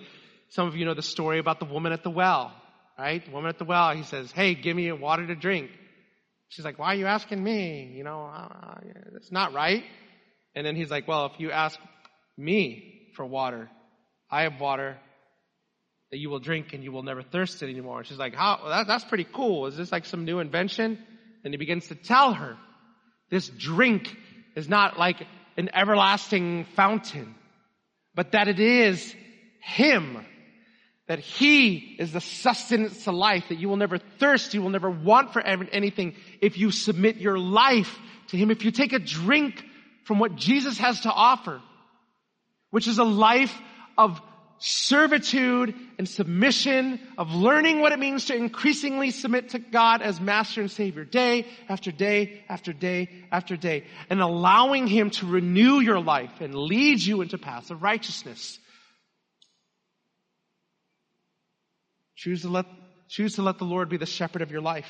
Some 0.50 0.68
of 0.68 0.76
you 0.76 0.86
know 0.86 0.94
the 0.94 1.02
story 1.02 1.40
about 1.40 1.60
the 1.60 1.66
woman 1.66 1.94
at 1.94 2.04
the 2.04 2.10
well, 2.10 2.52
right? 2.98 3.24
The 3.24 3.32
woman 3.32 3.50
at 3.50 3.60
the 3.60 3.66
well, 3.66 3.96
he 3.96 4.04
says, 4.04 4.32
hey, 4.32 4.56
give 4.56 4.76
me 4.76 4.92
water 4.92 5.26
to 5.26 5.36
drink. 5.36 5.70
She's 6.50 6.66
like, 6.66 6.78
why 6.78 6.94
are 6.94 6.96
you 6.96 7.06
asking 7.06 7.44
me? 7.44 7.94
You 7.96 8.04
know, 8.04 8.26
uh, 8.26 8.76
that's 9.12 9.32
not 9.32 9.54
right. 9.54 9.84
And 10.56 10.66
then 10.66 10.76
he's 10.76 10.92
like, 10.92 11.08
well, 11.08 11.28
if 11.28 11.40
you 11.40 11.52
ask 11.52 11.80
me 12.38 13.10
for 13.16 13.26
water, 13.26 13.70
I 14.30 14.44
have 14.44 14.60
water 14.60 14.98
that 16.12 16.20
you 16.20 16.30
will 16.30 16.40
drink 16.40 16.74
and 16.74 16.84
you 16.84 16.92
will 16.92 17.02
never 17.02 17.24
thirst 17.24 17.64
it 17.64 17.70
anymore. 17.70 18.00
And 18.00 18.08
she's 18.08 18.20
like, 18.20 18.36
how, 18.36 18.60
that, 18.68 18.88
that's 18.88 19.04
pretty 19.04 19.26
cool. 19.32 19.66
Is 19.66 19.78
this 19.78 19.92
like 19.92 20.06
some 20.06 20.26
new 20.26 20.40
invention? 20.40 21.00
And 21.44 21.54
he 21.54 21.58
begins 21.58 21.88
to 21.88 21.96
tell 21.96 22.34
her, 22.34 22.56
this 23.32 23.50
drink 23.50 24.16
is 24.56 24.70
not 24.70 25.00
like 25.00 25.26
an 25.58 25.70
everlasting 25.74 26.66
fountain, 26.76 27.36
but 28.16 28.32
that 28.32 28.48
it 28.48 28.60
is 28.60 29.16
Him. 29.62 30.26
That 31.08 31.20
He 31.20 31.96
is 32.00 32.14
the 32.14 32.22
sustenance 32.22 33.04
to 33.04 33.12
life, 33.12 33.46
that 33.50 33.60
you 33.60 33.70
will 33.70 33.78
never 33.78 33.98
thirst, 33.98 34.54
you 34.54 34.62
will 34.62 34.70
never 34.70 34.90
want 34.90 35.34
for 35.34 35.42
anything 35.42 36.16
if 36.42 36.58
you 36.58 36.72
submit 36.72 37.18
your 37.18 37.38
life 37.38 38.00
to 38.30 38.38
Him, 38.38 38.52
if 38.52 38.64
you 38.64 38.72
take 38.72 38.94
a 38.94 39.00
drink 39.00 39.64
from 40.06 40.20
what 40.20 40.36
Jesus 40.36 40.78
has 40.78 41.02
to 41.02 41.12
offer, 41.12 41.62
which 42.72 42.88
is 42.88 42.98
a 42.98 43.04
life 43.04 43.56
of 43.98 44.22
servitude 44.66 45.76
and 45.98 46.08
submission, 46.08 46.98
of 47.18 47.34
learning 47.34 47.82
what 47.82 47.92
it 47.92 48.00
means 48.00 48.26
to 48.26 48.36
increasingly 48.36 49.12
submit 49.12 49.50
to 49.50 49.60
God 49.60 50.02
as 50.02 50.22
master 50.22 50.62
and 50.62 50.72
savior 50.72 51.04
day 51.04 51.46
after 51.68 51.92
day 51.92 52.42
after 52.48 52.72
day 52.72 53.10
after 53.30 53.58
day, 53.58 53.84
and 54.10 54.22
allowing 54.22 54.88
Him 54.88 55.10
to 55.12 55.26
renew 55.26 55.82
your 55.82 56.00
life 56.00 56.40
and 56.40 56.56
lead 56.56 57.02
you 57.02 57.22
into 57.22 57.38
paths 57.38 57.72
of 57.72 57.84
righteousness. 57.84 58.58
Choose 62.16 62.44
to 62.44 62.50
let, 62.50 62.66
choose 63.10 63.36
to 63.36 63.42
let 63.42 63.58
the 63.58 63.66
Lord 63.66 63.90
be 63.90 63.98
the 63.98 64.06
shepherd 64.06 64.42
of 64.42 64.52
your 64.52 64.62
life. 64.62 64.90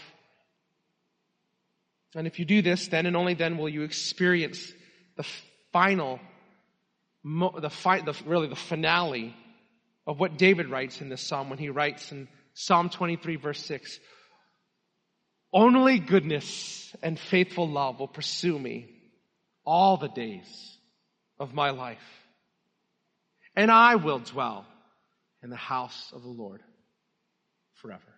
And 2.16 2.28
if 2.28 2.38
you 2.38 2.46
do 2.46 2.62
this, 2.62 2.90
then 2.90 3.08
and 3.08 3.18
only 3.18 3.34
then 3.34 3.58
will 3.58 3.70
you 3.70 3.82
experience 3.82 4.72
the 5.18 5.26
final, 5.72 6.20
the, 7.24 7.72
fi- 7.72 8.02
the 8.02 8.16
really 8.28 8.46
the 8.46 8.56
finale 8.56 9.36
of 10.06 10.20
what 10.20 10.38
David 10.38 10.70
writes 10.70 11.02
in 11.02 11.10
this 11.10 11.22
psalm 11.22 11.50
when 11.50 11.60
he 11.60 11.70
writes 11.70 12.12
in 12.12 12.28
Psalm 12.54 12.90
23 12.90 13.36
verse 13.38 13.64
6. 13.66 14.00
Only 15.52 16.00
goodness 16.00 16.96
and 17.02 17.20
faithful 17.20 17.70
love 17.70 18.00
will 18.00 18.08
pursue 18.08 18.58
me 18.58 18.90
all 19.66 19.98
the 19.98 20.10
days 20.10 20.78
of 21.40 21.54
my 21.54 21.70
life. 21.70 22.00
And 23.56 23.70
I 23.72 23.96
will 23.96 24.20
dwell 24.20 24.66
in 25.44 25.50
the 25.50 25.56
house 25.56 26.12
of 26.14 26.24
the 26.24 26.30
Lord 26.30 26.62
forever. 27.76 28.13